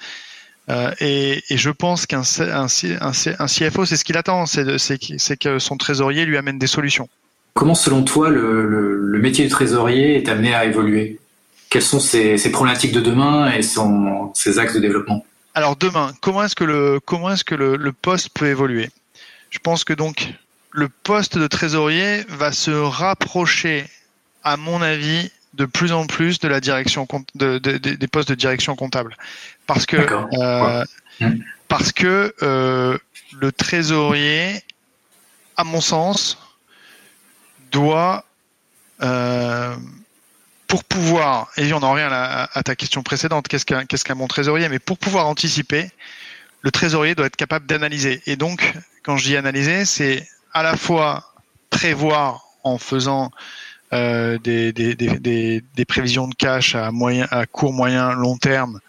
Euh, 0.71 0.91
et, 1.01 1.43
je 1.51 1.71
pense 1.71 2.07
qu'un 2.07 2.23
un, 2.23 2.67
CFO, 2.67 3.85
c'est 3.85 3.97
ce 3.97 4.05
qu'il 4.05 4.17
attend, 4.17 4.47
c'est 4.47 5.39
que 5.39 5.59
son 5.59 5.77
trésorier 5.77 6.25
lui 6.25 6.37
amène 6.37 6.59
des 6.59 6.67
solutions. 6.67 7.09
Comment, 7.53 7.75
selon 7.75 8.03
toi, 8.03 8.31
le, 8.31 9.19
métier 9.21 9.45
de 9.45 9.51
trésorier 9.51 10.17
est 10.17 10.29
amené 10.29 10.55
à 10.55 10.65
évoluer? 10.65 11.19
Quelles 11.71 11.83
sont 11.83 12.01
ses, 12.01 12.37
problématiques 12.51 12.93
de 12.93 13.01
demain 13.01 13.53
et 13.53 13.63
ses 13.63 14.59
axes 14.59 14.75
de 14.75 14.81
développement? 14.81 15.25
Alors 15.55 15.77
demain, 15.77 16.13
comment 16.21 16.43
est-ce 16.43 16.57
que 16.57 16.65
le 16.65 16.99
comment 17.05 17.31
est-ce 17.31 17.45
que 17.45 17.55
le, 17.55 17.93
poste 17.93 18.31
peut 18.31 18.47
évoluer? 18.47 18.91
Je 19.51 19.59
pense 19.61 19.85
que 19.85 19.93
donc 19.93 20.35
le 20.73 20.89
poste 20.89 21.39
de 21.39 21.47
trésorier 21.47 22.25
va 22.29 22.51
se 22.51 22.73
rapprocher, 22.73 23.85
à 24.45 24.57
mon 24.57 24.83
avis, 24.83 25.31
de 25.55 25.65
plus 25.65 25.93
en 25.93 26.07
plus 26.07 26.39
de 26.39 26.49
la 26.49 26.61
direction 26.61 27.07
des 27.35 28.09
postes 28.11 28.29
de 28.29 28.35
direction 28.35 28.77
comptable. 28.77 29.17
Parce 29.67 29.87
que 29.87 29.97
euh, 29.97 30.85
mmh. 31.21 31.27
parce 31.69 31.93
que 31.93 32.35
euh, 32.43 32.99
le 33.39 33.53
trésorier 33.53 34.63
à 35.57 35.65
mon 35.65 35.81
sens 35.81 36.39
doit 37.71 38.25
euh, 39.03 39.75
pour 40.67 40.85
pouvoir 40.85 41.49
et 41.57 41.73
on 41.73 41.83
en 41.83 41.93
revient 41.93 42.09
à, 42.11 42.63
ta 42.65 42.75
question 42.75 43.03
précédente 43.03 43.49
qu'est-ce 43.49 43.65
qu'un 43.65 43.85
qu'est-ce 43.85 44.05
qu'un 44.05 44.17
bon 44.17 44.27
trésorier 44.27 44.69
mais 44.69 44.79
pour 44.79 44.99
pouvoir 44.99 45.27
anticiper 45.27 45.91
le 46.63 46.71
trésorier 46.71 47.15
doit 47.15 47.27
être 47.27 47.37
capable 47.37 47.67
d'analyser. 47.67 48.23
Et 48.27 48.37
donc 48.37 48.75
quand 49.03 49.17
je 49.17 49.25
dis 49.25 49.37
analyser 49.37 49.85
c'est 49.85 50.29
à 50.53 50.63
la 50.63 50.77
fois 50.77 51.35
prévoir 51.71 52.45
en 52.65 52.79
faisant 52.79 53.31
euh, 53.93 54.39
des, 54.39 54.73
des, 54.73 55.85
prévisions 55.87 56.27
de 56.27 56.35
cash 56.35 56.75
à, 56.75 56.91
moyen, 56.91 57.27
à 57.31 57.47
court, 57.47 57.73
moyen, 57.73 58.13
long 58.13 58.37
terme, 58.37 58.81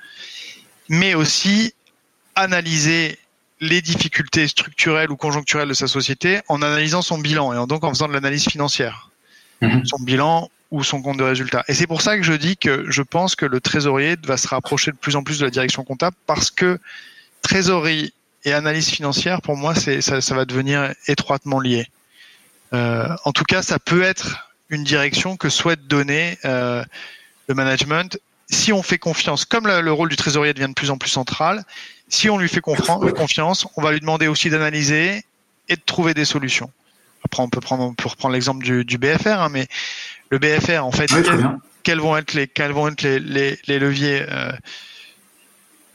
mais 0.89 1.13
aussi 1.13 1.73
analyser 2.35 3.17
les 3.61 3.81
difficultés 3.81 4.47
structurelles 4.47 5.11
ou 5.11 5.15
conjoncturelles 5.15 5.69
de 5.69 5.73
sa 5.73 5.87
société 5.87 6.41
en 6.47 6.61
analysant 6.61 7.01
son 7.01 7.17
bilan 7.17 7.53
et 7.53 7.67
donc 7.67 7.83
en 7.83 7.89
faisant 7.89 8.07
de 8.07 8.13
l'analyse 8.13 8.47
financière, 8.47 9.09
mhm. 9.61 9.85
son 9.85 9.99
bilan 9.99 10.49
ou 10.71 10.83
son 10.83 11.01
compte 11.01 11.17
de 11.17 11.23
résultat. 11.23 11.63
Et 11.67 11.73
c'est 11.73 11.87
pour 11.87 12.01
ça 12.01 12.17
que 12.17 12.23
je 12.23 12.33
dis 12.33 12.57
que 12.57 12.85
je 12.89 13.01
pense 13.01 13.35
que 13.35 13.45
le 13.45 13.61
trésorier 13.61 14.17
va 14.23 14.37
se 14.37 14.47
rapprocher 14.47 14.91
de 14.91 14.97
plus 14.97 15.15
en 15.15 15.23
plus 15.23 15.39
de 15.39 15.45
la 15.45 15.51
direction 15.51 15.83
comptable 15.83 16.17
parce 16.25 16.51
que 16.51 16.79
trésorerie 17.41 18.13
et 18.43 18.53
analyse 18.53 18.89
financière, 18.89 19.41
pour 19.41 19.57
moi, 19.57 19.73
ça, 19.75 20.21
ça, 20.21 20.35
va 20.35 20.45
devenir 20.45 20.93
étroitement 21.07 21.59
lié. 21.59 21.87
Euh, 22.73 23.07
en 23.23 23.31
tout 23.31 23.43
cas, 23.43 23.61
ça 23.61 23.79
peut 23.79 24.03
être 24.03 24.54
une 24.69 24.83
direction 24.83 25.37
que 25.37 25.49
souhaite 25.49 25.87
donner 25.87 26.37
euh, 26.45 26.83
le 27.47 27.55
management. 27.55 28.19
Si 28.49 28.71
on 28.73 28.83
fait 28.83 28.97
confiance, 28.97 29.45
comme 29.45 29.67
le, 29.67 29.91
rôle 29.91 30.09
du 30.09 30.15
trésorier 30.15 30.53
devient 30.53 30.69
de 30.69 30.73
plus 30.73 30.91
en 30.91 30.97
plus 30.97 31.09
central, 31.09 31.63
si 32.09 32.29
on 32.29 32.37
lui 32.37 32.49
fait 32.49 32.61
confiance, 32.61 33.67
on 33.75 33.81
va 33.81 33.91
lui 33.91 33.99
demander 33.99 34.27
aussi 34.27 34.49
d'analyser 34.49 35.23
et 35.69 35.75
de 35.75 35.81
trouver 35.85 36.13
des 36.13 36.25
solutions. 36.25 36.71
Après, 37.23 37.41
on 37.41 37.49
peut 37.49 37.59
prendre, 37.59 37.95
pour 37.95 38.15
prendre 38.17 38.33
l'exemple 38.33 38.63
du, 38.83 38.97
BFR, 38.97 39.39
hein, 39.39 39.49
mais 39.49 39.67
le 40.29 40.37
BFR, 40.37 40.85
en 40.85 40.91
fait, 40.91 41.09
quels, 41.83 41.99
vont 41.99 42.15
être 42.17 42.33
les, 42.33 42.47
quels 42.47 42.71
vont 42.71 42.87
être 42.87 43.01
les, 43.01 43.19
les, 43.65 43.79
leviers 43.79 44.23
euh, 44.29 44.51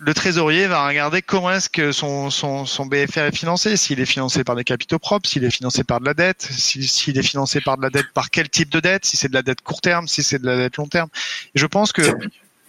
le 0.02 0.14
trésorier 0.14 0.66
va 0.66 0.86
regarder 0.88 1.20
comment 1.20 1.50
est-ce 1.50 1.68
que 1.68 1.92
son, 1.92 2.30
son, 2.30 2.64
son 2.64 2.86
BFR 2.86 3.18
est 3.18 3.36
financé, 3.36 3.76
s'il 3.76 4.00
est 4.00 4.06
financé 4.06 4.44
par 4.44 4.56
des 4.56 4.64
capitaux 4.64 4.98
propres, 4.98 5.28
s'il 5.28 5.44
est 5.44 5.50
financé 5.50 5.84
par 5.84 6.00
de 6.00 6.06
la 6.06 6.14
dette, 6.14 6.40
s'il 6.42 7.18
est 7.18 7.22
financé 7.22 7.60
par 7.60 7.76
de 7.76 7.82
la 7.82 7.90
dette, 7.90 8.10
par 8.14 8.30
quel 8.30 8.48
type 8.48 8.70
de 8.70 8.80
dette, 8.80 9.04
si 9.04 9.18
c'est 9.18 9.28
de 9.28 9.34
la 9.34 9.42
dette 9.42 9.60
court 9.60 9.82
terme, 9.82 10.08
si 10.08 10.22
c'est 10.22 10.38
de 10.38 10.46
la 10.46 10.56
dette 10.56 10.78
long 10.78 10.86
terme. 10.86 11.10
Et 11.54 11.58
je 11.58 11.66
pense 11.66 11.92
que 11.92 12.00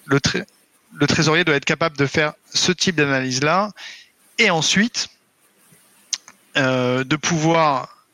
le, 0.06 0.20
le 0.94 1.08
trésorier 1.08 1.46
doit 1.46 1.56
être 1.56 1.64
capable 1.64 1.96
de 1.96 2.06
faire 2.06 2.34
ce 2.54 2.74
type 2.74 2.98
d'analyse-là 2.98 3.72
et 4.38 4.50
ensuite 4.50 5.08
euh, 6.58 7.06
de 7.06 7.16
pouvoir 7.16 8.06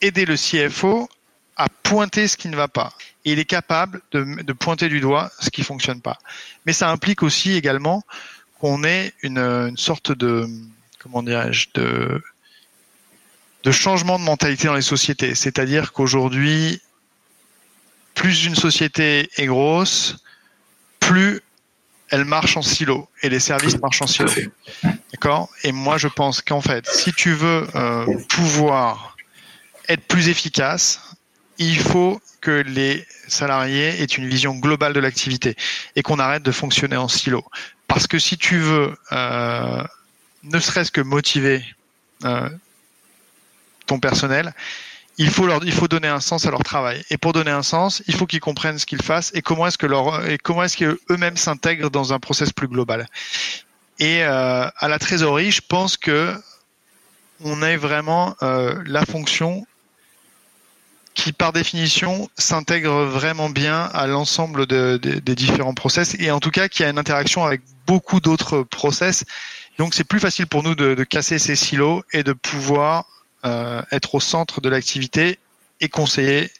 aider 0.00 0.24
le 0.24 0.36
CFO 0.36 1.10
à 1.56 1.68
pointer 1.82 2.26
ce 2.26 2.38
qui 2.38 2.48
ne 2.48 2.56
va 2.56 2.68
pas. 2.68 2.94
Et 3.26 3.32
il 3.32 3.38
est 3.38 3.44
capable 3.44 4.00
de, 4.12 4.24
de 4.42 4.52
pointer 4.54 4.88
du 4.88 5.00
doigt 5.00 5.30
ce 5.40 5.50
qui 5.50 5.62
fonctionne 5.62 6.00
pas. 6.00 6.18
Mais 6.64 6.72
ça 6.72 6.88
implique 6.90 7.22
aussi 7.22 7.52
également 7.52 8.02
qu'on 8.62 8.84
ait 8.84 9.12
une, 9.22 9.38
une, 9.38 9.76
sorte 9.76 10.12
de 10.12 10.46
comment 11.00 11.24
dirais-je 11.24 11.66
de 11.74 12.22
de 13.64 13.70
changement 13.72 14.20
de 14.20 14.24
mentalité 14.24 14.68
dans 14.68 14.74
les 14.74 14.82
sociétés. 14.82 15.34
C'est-à-dire 15.34 15.92
qu'aujourd'hui, 15.92 16.80
plus 18.14 18.44
une 18.44 18.54
société 18.54 19.28
est 19.36 19.46
grosse, 19.46 20.16
plus 21.00 21.40
elle 22.08 22.24
marche 22.24 22.56
en 22.56 22.62
silo 22.62 23.08
et 23.22 23.28
les 23.28 23.40
services 23.40 23.80
marchent 23.80 24.02
en 24.02 24.06
silo. 24.06 24.30
D'accord? 25.12 25.48
Et 25.64 25.72
moi, 25.72 25.98
je 25.98 26.08
pense 26.08 26.40
qu'en 26.40 26.60
fait, 26.60 26.86
si 26.86 27.12
tu 27.12 27.32
veux 27.32 27.66
euh, 27.74 28.06
pouvoir 28.28 29.16
être 29.88 30.06
plus 30.06 30.28
efficace, 30.28 31.16
il 31.58 31.80
faut 31.80 32.20
que 32.40 32.62
les 32.66 33.06
salariés 33.26 34.00
aient 34.00 34.04
une 34.04 34.28
vision 34.28 34.54
globale 34.54 34.92
de 34.92 35.00
l'activité 35.00 35.56
et 35.96 36.02
qu'on 36.02 36.18
arrête 36.18 36.42
de 36.42 36.52
fonctionner 36.52 36.96
en 36.96 37.08
silo. 37.08 37.44
Parce 37.92 38.06
que 38.06 38.18
si 38.18 38.38
tu 38.38 38.56
veux, 38.56 38.96
euh, 39.12 39.84
ne 40.44 40.58
serait-ce 40.58 40.90
que 40.90 41.02
motiver 41.02 41.62
euh, 42.24 42.48
ton 43.84 44.00
personnel, 44.00 44.54
il 45.18 45.28
faut 45.28 45.46
leur, 45.46 45.62
il 45.62 45.72
faut 45.72 45.88
donner 45.88 46.08
un 46.08 46.20
sens 46.20 46.46
à 46.46 46.50
leur 46.50 46.62
travail. 46.62 47.04
Et 47.10 47.18
pour 47.18 47.34
donner 47.34 47.50
un 47.50 47.62
sens, 47.62 48.02
il 48.06 48.14
faut 48.14 48.26
qu'ils 48.26 48.40
comprennent 48.40 48.78
ce 48.78 48.86
qu'ils 48.86 49.02
fassent 49.02 49.30
et 49.34 49.42
comment 49.42 49.66
est-ce 49.66 49.76
que 49.76 49.84
leur, 49.84 50.26
et 50.26 50.38
comment 50.38 50.62
est-ce 50.62 50.78
qu'eux-mêmes 50.78 51.36
s'intègrent 51.36 51.90
dans 51.90 52.14
un 52.14 52.18
process 52.18 52.50
plus 52.50 52.66
global. 52.66 53.06
Et 53.98 54.24
euh, 54.24 54.66
à 54.74 54.88
la 54.88 54.98
trésorerie, 54.98 55.50
je 55.50 55.60
pense 55.60 55.98
que 55.98 56.34
on 57.44 57.60
a 57.60 57.76
vraiment 57.76 58.36
la 58.40 59.04
fonction 59.04 59.66
qui 61.14 61.32
par 61.32 61.52
définition 61.52 62.28
s'intègre 62.38 63.04
vraiment 63.04 63.50
bien 63.50 63.82
à 63.92 64.06
l'ensemble 64.06 64.66
de, 64.66 64.98
de, 65.02 65.18
des 65.18 65.34
différents 65.34 65.74
process 65.74 66.16
et 66.18 66.30
en 66.30 66.40
tout 66.40 66.50
cas 66.50 66.68
qui 66.68 66.84
a 66.84 66.88
une 66.88 66.98
interaction 66.98 67.44
avec 67.44 67.60
beaucoup 67.86 68.20
d'autres 68.20 68.62
process. 68.62 69.24
Donc 69.78 69.94
c'est 69.94 70.04
plus 70.04 70.20
facile 70.20 70.46
pour 70.46 70.62
nous 70.62 70.74
de, 70.74 70.94
de, 70.94 71.04
casser 71.04 71.38
ces 71.38 71.56
silos 71.56 72.02
et 72.12 72.22
de 72.22 72.32
pouvoir 72.32 73.06
euh, 73.44 73.82
être 73.90 74.14
au 74.14 74.20
centre 74.20 74.60
de 74.60 74.68
l'activité 74.68 75.38
et 75.80 75.88
conseiller 75.88 76.50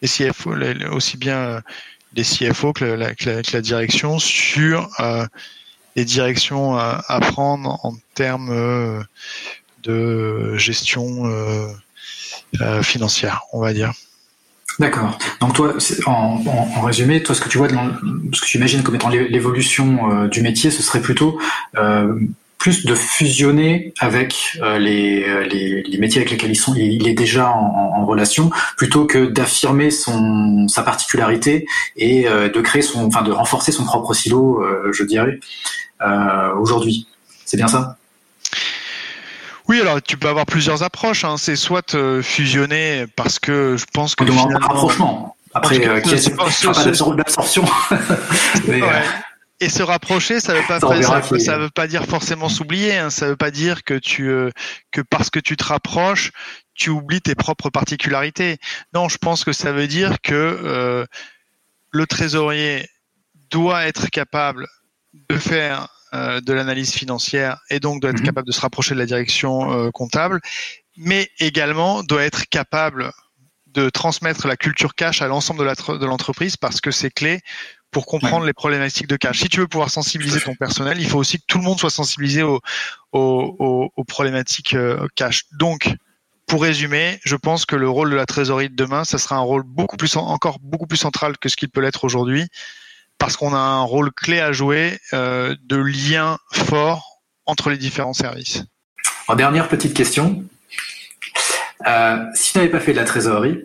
les 0.00 0.08
CFO, 0.08 0.54
aussi 0.90 1.16
bien 1.16 1.62
les 2.14 2.24
CFO 2.24 2.72
que 2.72 2.84
la, 2.84 3.14
que 3.14 3.30
la, 3.30 3.42
que 3.42 3.52
la 3.52 3.60
direction 3.60 4.18
sur 4.18 4.88
euh, 5.00 5.26
les 5.96 6.04
directions 6.04 6.76
à, 6.76 7.02
à, 7.08 7.20
prendre 7.20 7.78
en 7.84 7.94
termes 8.14 8.50
euh, 8.50 9.02
de 9.82 10.56
gestion 10.56 11.26
euh, 11.26 11.68
euh, 12.60 12.82
financière, 12.82 13.42
on 13.52 13.60
va 13.60 13.72
dire. 13.72 13.92
D'accord. 14.78 15.18
Donc 15.40 15.54
toi, 15.54 15.74
en, 16.06 16.80
résumé, 16.82 17.22
toi, 17.22 17.34
ce 17.34 17.40
que 17.40 17.48
tu 17.48 17.58
vois, 17.58 17.68
ce 17.68 18.40
que 18.40 18.46
tu 18.46 18.56
imagines 18.58 18.82
comme 18.82 18.94
étant 18.94 19.08
l'évolution 19.08 20.10
euh, 20.10 20.28
du 20.28 20.42
métier, 20.42 20.70
ce 20.70 20.82
serait 20.82 21.00
plutôt 21.00 21.38
euh, 21.76 22.14
plus 22.58 22.84
de 22.84 22.94
fusionner 22.94 23.92
avec 23.98 24.58
les, 24.78 25.24
métiers 25.98 26.20
avec 26.20 26.30
lesquels 26.30 26.52
il 26.76 27.08
est 27.08 27.14
déjà 27.14 27.50
en, 27.50 28.00
en 28.00 28.06
relation, 28.06 28.50
plutôt 28.76 29.04
que 29.04 29.26
d'affirmer 29.26 29.90
son 29.90 30.68
sa 30.68 30.82
particularité 30.82 31.66
et 31.96 32.24
de 32.24 32.60
créer 32.60 32.82
son, 32.82 33.04
enfin 33.04 33.22
de 33.22 33.32
renforcer 33.32 33.72
son 33.72 33.84
propre 33.84 34.14
silo, 34.14 34.64
je 34.92 35.02
dirais, 35.02 35.40
aujourd'hui. 36.56 37.08
C'est 37.44 37.56
bien 37.56 37.66
ça? 37.66 37.96
Oui, 39.68 39.80
alors 39.80 40.02
tu 40.02 40.16
peux 40.16 40.28
avoir 40.28 40.46
plusieurs 40.46 40.82
approches. 40.82 41.24
Hein. 41.24 41.36
C'est 41.38 41.56
soit 41.56 41.94
euh, 41.94 42.22
fusionner 42.22 43.06
parce 43.16 43.38
que 43.38 43.76
je 43.76 43.84
pense 43.92 44.14
que. 44.14 44.24
Finalement... 44.24 44.56
un 44.56 44.58
rapprochement. 44.58 45.36
Après, 45.54 45.86
euh, 45.86 46.00
qui 46.00 46.14
est, 46.14 46.34
pas 46.34 47.14
d'absorption. 47.14 47.64
ouais. 48.68 48.82
Et 49.60 49.68
se 49.68 49.82
rapprocher, 49.82 50.40
ça 50.40 50.54
veut 50.54 50.66
pas, 50.66 50.80
ça, 50.80 51.22
ça, 51.22 51.38
ça 51.38 51.58
veut 51.58 51.70
pas 51.70 51.86
dire 51.86 52.06
forcément 52.06 52.48
s'oublier. 52.48 52.96
Hein. 52.96 53.10
Ça 53.10 53.28
veut 53.28 53.36
pas 53.36 53.52
dire 53.52 53.84
que 53.84 53.94
tu 53.94 54.28
euh, 54.28 54.50
que 54.90 55.02
parce 55.02 55.30
que 55.30 55.38
tu 55.38 55.56
te 55.56 55.62
rapproches, 55.62 56.32
tu 56.74 56.90
oublies 56.90 57.20
tes 57.20 57.36
propres 57.36 57.70
particularités. 57.70 58.58
Non, 58.92 59.08
je 59.08 59.18
pense 59.18 59.44
que 59.44 59.52
ça 59.52 59.70
veut 59.70 59.86
dire 59.86 60.20
que 60.20 60.34
euh, 60.34 61.06
le 61.92 62.06
trésorier 62.06 62.88
doit 63.50 63.86
être 63.86 64.08
capable 64.08 64.66
de 65.28 65.36
faire 65.36 65.82
euh, 65.82 65.86
de 66.12 66.52
l'analyse 66.52 66.92
financière 66.92 67.58
et 67.70 67.80
donc 67.80 68.00
doit 68.00 68.10
être 68.10 68.20
mmh. 68.20 68.24
capable 68.24 68.46
de 68.46 68.52
se 68.52 68.60
rapprocher 68.60 68.94
de 68.94 68.98
la 68.98 69.06
direction 69.06 69.72
euh, 69.72 69.90
comptable, 69.90 70.40
mais 70.96 71.30
également 71.38 72.02
doit 72.02 72.22
être 72.22 72.48
capable 72.48 73.12
de 73.66 73.88
transmettre 73.88 74.46
la 74.46 74.56
culture 74.56 74.94
cash 74.94 75.22
à 75.22 75.28
l'ensemble 75.28 75.60
de 75.60 76.06
l'entreprise 76.06 76.56
parce 76.58 76.80
que 76.82 76.90
c'est 76.90 77.10
clé 77.10 77.40
pour 77.90 78.06
comprendre 78.06 78.42
ouais. 78.42 78.48
les 78.48 78.52
problématiques 78.52 79.06
de 79.06 79.16
cash. 79.16 79.40
Si 79.40 79.48
tu 79.48 79.60
veux 79.60 79.68
pouvoir 79.68 79.90
sensibiliser 79.90 80.40
ton 80.40 80.54
personnel, 80.54 81.00
il 81.00 81.08
faut 81.08 81.18
aussi 81.18 81.38
que 81.38 81.44
tout 81.46 81.58
le 81.58 81.64
monde 81.64 81.78
soit 81.78 81.90
sensibilisé 81.90 82.42
aux, 82.42 82.60
aux, 83.12 83.90
aux 83.94 84.04
problématiques 84.04 84.74
euh, 84.74 85.06
cash. 85.14 85.44
Donc, 85.52 85.94
pour 86.46 86.62
résumer, 86.62 87.18
je 87.24 87.36
pense 87.36 87.64
que 87.64 87.76
le 87.76 87.88
rôle 87.88 88.10
de 88.10 88.16
la 88.16 88.26
trésorerie 88.26 88.68
de 88.68 88.76
demain, 88.76 89.04
ça 89.04 89.16
sera 89.16 89.36
un 89.36 89.40
rôle 89.40 89.62
beaucoup 89.62 89.96
plus 89.96 90.16
encore 90.16 90.58
beaucoup 90.60 90.86
plus 90.86 90.98
central 90.98 91.38
que 91.38 91.48
ce 91.48 91.56
qu'il 91.56 91.70
peut 91.70 91.80
l'être 91.80 92.04
aujourd'hui 92.04 92.48
parce 93.22 93.36
qu'on 93.36 93.54
a 93.54 93.58
un 93.58 93.82
rôle 93.82 94.10
clé 94.10 94.40
à 94.40 94.50
jouer 94.50 94.98
euh, 95.12 95.54
de 95.62 95.76
lien 95.76 96.38
fort 96.50 97.20
entre 97.46 97.70
les 97.70 97.78
différents 97.78 98.14
services. 98.14 98.64
En 99.28 99.36
dernière 99.36 99.68
petite 99.68 99.94
question, 99.94 100.42
euh, 101.86 102.16
si 102.34 102.50
tu 102.50 102.58
n'avais 102.58 102.70
pas 102.70 102.80
fait 102.80 102.90
de 102.90 102.96
la 102.96 103.04
trésorerie, 103.04 103.60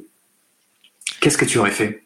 qu'est-ce 1.21 1.39
que 1.39 1.45
tu 1.45 1.57
aurais 1.57 1.71
fait? 1.71 2.03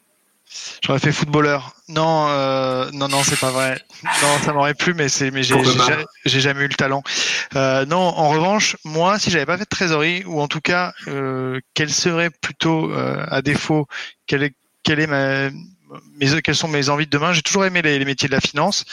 J'aurais 0.82 0.98
fait 0.98 1.12
footballeur. 1.12 1.76
Non, 1.88 2.28
euh, 2.30 2.90
non, 2.94 3.08
non, 3.08 3.22
c'est 3.22 3.38
pas 3.38 3.50
vrai. 3.50 3.78
Non, 4.02 4.38
ça 4.42 4.54
m'aurait 4.54 4.72
plu, 4.72 4.94
mais 4.94 5.10
c'est, 5.10 5.30
mais 5.30 5.42
j'ai, 5.42 5.54
j'ai 6.24 6.40
jamais 6.40 6.64
eu 6.64 6.68
le 6.68 6.74
talent. 6.74 7.02
Euh, 7.54 7.84
non, 7.84 7.98
en 7.98 8.30
revanche, 8.30 8.78
moi, 8.86 9.18
si 9.18 9.30
j'avais 9.30 9.44
pas 9.44 9.58
fait 9.58 9.64
de 9.64 9.68
trésorerie, 9.68 10.24
ou 10.24 10.40
en 10.40 10.48
tout 10.48 10.62
cas, 10.62 10.94
euh, 11.06 11.60
quelle 11.74 11.90
serait 11.90 12.30
plutôt, 12.30 12.90
à 12.94 13.42
défaut, 13.42 13.86
quelle 14.26 14.42
est, 14.42 14.54
quelle 14.84 15.00
est 15.00 15.06
ma, 15.06 15.50
mes, 16.16 16.40
quelles 16.42 16.56
sont 16.56 16.68
mes 16.68 16.88
envies 16.88 17.06
de 17.06 17.10
demain. 17.10 17.32
J'ai 17.32 17.42
toujours 17.42 17.64
aimé 17.64 17.82
les, 17.82 18.04
métiers 18.04 18.28
de 18.28 18.34
la 18.34 18.40
finance. 18.40 18.84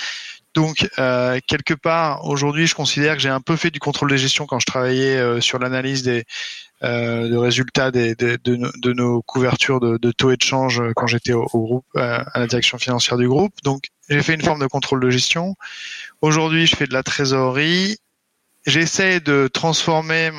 Donc, 0.55 0.89
euh, 0.97 1.39
quelque 1.47 1.73
part, 1.73 2.25
aujourd'hui, 2.25 2.67
je 2.67 2.75
considère 2.75 3.15
que 3.15 3.21
j'ai 3.21 3.29
un 3.29 3.41
peu 3.41 3.55
fait 3.55 3.71
du 3.71 3.79
contrôle 3.79 4.09
de 4.09 4.17
gestion 4.17 4.45
quand 4.45 4.59
je 4.59 4.65
travaillais 4.65 5.17
euh, 5.17 5.41
sur 5.41 5.59
l'analyse 5.59 6.03
des 6.03 6.25
euh, 6.81 7.39
résultats 7.39 7.91
des, 7.91 8.15
des, 8.15 8.37
de, 8.37 8.93
nos 8.93 9.21
couvertures 9.21 9.79
de, 9.79 10.11
taux 10.11 10.31
et 10.31 10.37
de 10.37 10.41
change 10.41 10.81
quand 10.95 11.07
j'étais 11.07 11.33
au, 11.33 11.45
groupe, 11.53 11.85
à 11.95 12.39
la 12.39 12.47
direction 12.47 12.77
financière 12.77 13.17
du 13.17 13.27
groupe. 13.27 13.53
Donc, 13.63 13.89
j'ai 14.09 14.23
fait 14.23 14.33
une 14.33 14.41
forme 14.41 14.59
de 14.59 14.67
contrôle 14.67 15.01
de 15.01 15.09
gestion. 15.09 15.55
Aujourd'hui, 16.21 16.65
je 16.65 16.75
fais 16.75 16.87
de 16.87 16.93
la 16.93 17.03
trésorerie. 17.03 17.97
J'essaie 18.65 19.19
de 19.19 19.47
transformer 19.51 20.31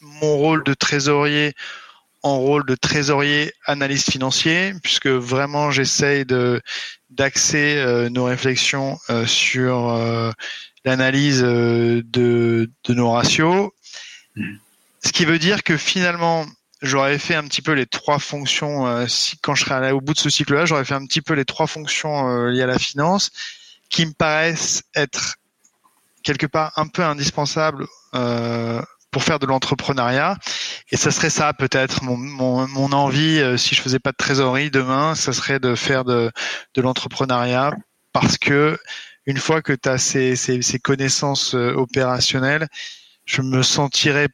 mon 0.00 0.36
rôle 0.36 0.64
de 0.64 0.74
trésorier 0.74 1.54
en 2.28 2.38
rôle 2.38 2.64
de 2.66 2.74
trésorier 2.74 3.52
analyste 3.66 4.10
financier, 4.10 4.74
puisque 4.82 5.08
vraiment 5.08 5.70
j'essaye 5.70 6.24
de 6.24 6.62
d'axer 7.10 7.76
euh, 7.76 8.08
nos 8.10 8.24
réflexions 8.24 8.98
euh, 9.10 9.26
sur 9.26 9.88
euh, 9.88 10.30
l'analyse 10.84 11.40
de, 11.40 12.04
de, 12.04 12.94
nos 12.94 13.10
ratios. 13.10 13.70
Mmh. 14.36 14.56
Ce 15.04 15.12
qui 15.12 15.24
veut 15.24 15.38
dire 15.38 15.62
que 15.62 15.76
finalement, 15.76 16.46
j'aurais 16.82 17.18
fait 17.18 17.34
un 17.34 17.44
petit 17.44 17.62
peu 17.62 17.72
les 17.72 17.86
trois 17.86 18.18
fonctions, 18.18 19.06
si, 19.08 19.38
quand 19.38 19.54
je 19.54 19.64
serai 19.64 19.74
allé 19.76 19.90
au 19.92 20.00
bout 20.00 20.14
de 20.14 20.18
ce 20.18 20.30
cycle-là, 20.30 20.66
j'aurais 20.66 20.84
fait 20.84 20.94
un 20.94 21.06
petit 21.06 21.22
peu 21.22 21.34
les 21.34 21.44
trois 21.44 21.66
fonctions 21.66 22.46
liées 22.46 22.62
à 22.62 22.66
la 22.66 22.78
finance, 22.78 23.30
qui 23.90 24.06
me 24.06 24.12
paraissent 24.12 24.82
être 24.94 25.36
quelque 26.22 26.46
part 26.46 26.72
un 26.76 26.88
peu 26.88 27.02
indispensables 27.02 27.86
pour 29.10 29.24
faire 29.24 29.38
de 29.38 29.46
l'entrepreneuriat. 29.46 30.36
Et 30.90 30.96
ça 30.96 31.10
serait 31.10 31.30
ça 31.30 31.52
peut-être 31.52 32.02
mon, 32.02 32.16
mon, 32.16 32.68
mon, 32.68 32.92
envie, 32.92 33.40
euh, 33.40 33.56
si 33.56 33.74
je 33.74 33.82
faisais 33.82 33.98
pas 33.98 34.12
de 34.12 34.16
trésorerie 34.16 34.70
demain, 34.70 35.14
ça 35.14 35.32
serait 35.32 35.60
de 35.60 35.74
faire 35.74 36.04
de, 36.04 36.30
de 36.74 36.82
l'entrepreneuriat 36.82 37.72
parce 38.12 38.38
que 38.38 38.78
une 39.26 39.38
fois 39.38 39.62
que 39.62 39.72
tu 39.72 39.88
as 39.88 39.98
ces, 39.98 40.36
ces, 40.36 40.62
ces, 40.62 40.78
connaissances 40.78 41.54
euh, 41.54 41.74
opérationnelles, 41.74 42.66
je 43.26 43.42
me 43.42 43.62
sentirais 43.62 44.28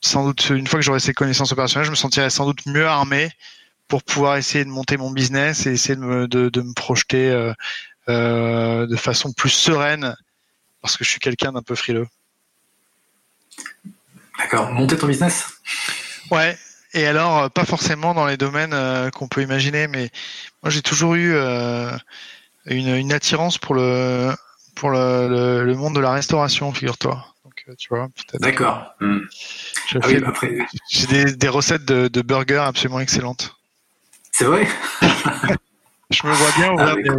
sans 0.00 0.24
doute, 0.24 0.50
une 0.50 0.66
fois 0.66 0.78
que 0.78 0.84
j'aurai 0.84 1.00
ces 1.00 1.14
connaissances 1.14 1.52
opérationnelles, 1.52 1.86
je 1.86 1.90
me 1.90 1.96
sentirais 1.96 2.30
sans 2.30 2.46
doute 2.46 2.66
mieux 2.66 2.86
armé 2.86 3.30
pour 3.88 4.02
pouvoir 4.02 4.36
essayer 4.36 4.64
de 4.64 4.70
monter 4.70 4.96
mon 4.96 5.10
business 5.10 5.66
et 5.66 5.72
essayer 5.72 5.96
de 5.96 6.00
me, 6.00 6.28
de, 6.28 6.48
de 6.48 6.60
me 6.60 6.74
projeter 6.74 7.30
euh, 7.30 7.52
euh, 8.08 8.86
de 8.86 8.96
façon 8.96 9.32
plus 9.32 9.50
sereine 9.50 10.14
parce 10.80 10.96
que 10.96 11.04
je 11.04 11.10
suis 11.10 11.20
quelqu'un 11.20 11.52
d'un 11.52 11.62
peu 11.62 11.74
frileux. 11.74 12.06
D'accord. 14.38 14.70
Monter 14.72 14.96
ton 14.96 15.06
business? 15.06 15.46
Ouais. 16.30 16.56
Et 16.94 17.06
alors, 17.06 17.38
euh, 17.38 17.48
pas 17.48 17.64
forcément 17.64 18.14
dans 18.14 18.26
les 18.26 18.36
domaines 18.36 18.72
euh, 18.72 19.10
qu'on 19.10 19.28
peut 19.28 19.42
imaginer, 19.42 19.86
mais 19.86 20.10
moi 20.62 20.70
j'ai 20.70 20.82
toujours 20.82 21.14
eu 21.14 21.34
euh, 21.34 21.90
une, 22.64 22.88
une, 22.88 23.12
attirance 23.12 23.58
pour 23.58 23.74
le 23.74 24.32
pour 24.74 24.90
le, 24.90 25.64
le, 25.64 25.74
monde 25.74 25.94
de 25.94 26.00
la 26.00 26.12
restauration, 26.12 26.72
figure-toi. 26.72 27.26
Tu 27.78 27.88
vois. 27.88 28.08
D'accord. 28.34 28.94
Ah 29.00 30.06
oui, 30.06 30.22
J'ai 30.88 31.06
des, 31.06 31.34
des, 31.34 31.48
recettes 31.48 31.84
de, 31.84 32.06
de 32.06 32.22
burgers 32.22 32.62
absolument 32.64 33.00
excellentes. 33.00 33.56
C'est 34.30 34.44
vrai? 34.44 34.68
Je 36.10 36.24
me 36.26 36.32
vois 36.32 36.52
bien 36.56 36.74
ah, 36.78 36.92
ouvrir 36.92 37.16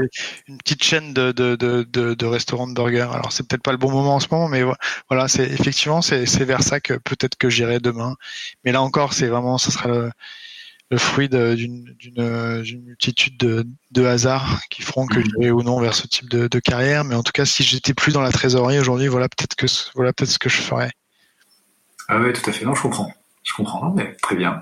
une 0.47 0.57
petite 0.59 0.81
chaîne 0.81 1.13
de, 1.13 1.33
de, 1.33 1.55
de, 1.55 1.83
de, 1.83 2.25
restaurants 2.25 2.67
de 2.67 2.73
burgers. 2.73 3.09
Alors 3.11 3.33
c'est 3.33 3.45
peut-être 3.45 3.61
pas 3.63 3.71
le 3.71 3.77
bon 3.77 3.91
moment 3.91 4.15
en 4.15 4.19
ce 4.21 4.27
moment, 4.31 4.47
mais 4.47 4.63
voilà, 5.09 5.27
c'est 5.27 5.43
effectivement 5.43 6.01
c'est 6.01 6.25
vers 6.45 6.63
ça 6.63 6.79
que 6.79 6.93
peut-être 6.93 7.35
que 7.35 7.49
j'irai 7.49 7.79
demain. 7.79 8.15
Mais 8.63 8.71
là 8.71 8.81
encore, 8.81 9.11
c'est 9.11 9.27
vraiment, 9.27 9.57
ce 9.57 9.71
sera 9.71 9.89
le, 9.89 10.11
le 10.89 10.97
fruit 10.97 11.27
d'une 11.27 11.95
multitude 12.85 13.37
de, 13.37 13.67
de 13.91 14.05
hasards 14.05 14.61
qui 14.69 14.83
feront 14.83 15.05
que 15.05 15.19
mm-hmm. 15.19 15.31
j'irai 15.37 15.51
ou 15.51 15.63
non 15.63 15.81
vers 15.81 15.93
ce 15.93 16.07
type 16.07 16.29
de, 16.29 16.47
de 16.47 16.59
carrière. 16.59 17.03
Mais 17.03 17.15
en 17.15 17.23
tout 17.23 17.33
cas, 17.33 17.45
si 17.45 17.63
j'étais 17.63 17.93
plus 17.93 18.13
dans 18.13 18.21
la 18.21 18.31
trésorerie 18.31 18.79
aujourd'hui, 18.79 19.07
voilà 19.07 19.27
peut-être 19.27 19.55
que 19.55 19.65
voilà 19.95 20.13
peut-être 20.13 20.31
ce 20.31 20.39
que 20.39 20.49
je 20.49 20.61
ferais. 20.61 20.91
Ah 22.07 22.19
oui, 22.19 22.31
tout 22.31 22.49
à 22.49 22.53
fait. 22.53 22.63
Non, 22.63 22.73
je 22.73 22.81
comprends. 22.81 23.13
Je 23.43 23.53
comprends. 23.53 23.91
Mais 23.91 24.13
très 24.21 24.35
bien. 24.35 24.61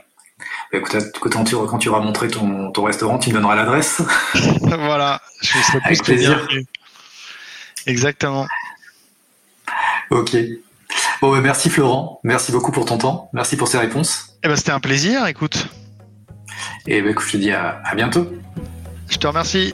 Bah, 0.72 0.80
écoute, 0.80 0.96
quand 1.20 1.44
tu, 1.44 1.56
quand 1.56 1.78
tu 1.78 1.90
auras 1.90 2.02
montré 2.02 2.28
ton, 2.28 2.72
ton 2.72 2.84
restaurant, 2.84 3.18
tu 3.18 3.30
me 3.30 3.36
donneras 3.36 3.56
l'adresse. 3.56 4.02
voilà, 4.62 5.22
je 5.42 5.58
serai 5.60 5.80
Avec 5.84 6.04
plaisir. 6.04 6.48
Exactement. 7.86 8.48
Ok. 10.10 10.36
Bon, 11.22 11.32
bah, 11.32 11.42
merci 11.42 11.70
Florent. 11.70 12.20
Merci 12.24 12.52
beaucoup 12.52 12.72
pour 12.72 12.86
ton 12.86 12.98
temps. 12.98 13.30
Merci 13.34 13.58
pour 13.58 13.68
ces 13.68 13.78
réponses. 13.78 14.38
Eh 14.44 14.48
ben, 14.48 14.56
c'était 14.56 14.72
un 14.72 14.80
plaisir, 14.80 15.26
écoute. 15.28 15.68
Et 16.88 17.02
ben, 17.02 17.12
écoute, 17.12 17.26
je 17.28 17.32
te 17.34 17.38
dis 17.38 17.52
à, 17.52 17.82
à 17.84 17.96
bientôt. 17.96 18.28
Je 19.10 19.18
te 19.18 19.28
remercie. 19.28 19.74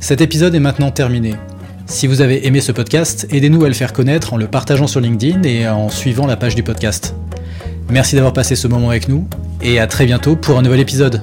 Cet 0.00 0.20
épisode 0.20 0.54
est 0.54 0.60
maintenant 0.60 0.90
terminé. 0.90 1.36
Si 1.86 2.06
vous 2.06 2.20
avez 2.20 2.46
aimé 2.46 2.60
ce 2.60 2.72
podcast, 2.72 3.26
aidez-nous 3.30 3.64
à 3.64 3.68
le 3.68 3.74
faire 3.74 3.92
connaître 3.92 4.32
en 4.32 4.36
le 4.36 4.46
partageant 4.46 4.86
sur 4.86 5.00
LinkedIn 5.00 5.42
et 5.42 5.68
en 5.68 5.88
suivant 5.90 6.26
la 6.26 6.36
page 6.36 6.54
du 6.54 6.62
podcast. 6.62 7.14
Merci 7.90 8.14
d'avoir 8.14 8.32
passé 8.32 8.54
ce 8.54 8.68
moment 8.68 8.90
avec 8.90 9.08
nous 9.08 9.26
et 9.60 9.80
à 9.80 9.86
très 9.86 10.06
bientôt 10.06 10.36
pour 10.36 10.58
un 10.58 10.62
nouvel 10.62 10.80
épisode. 10.80 11.20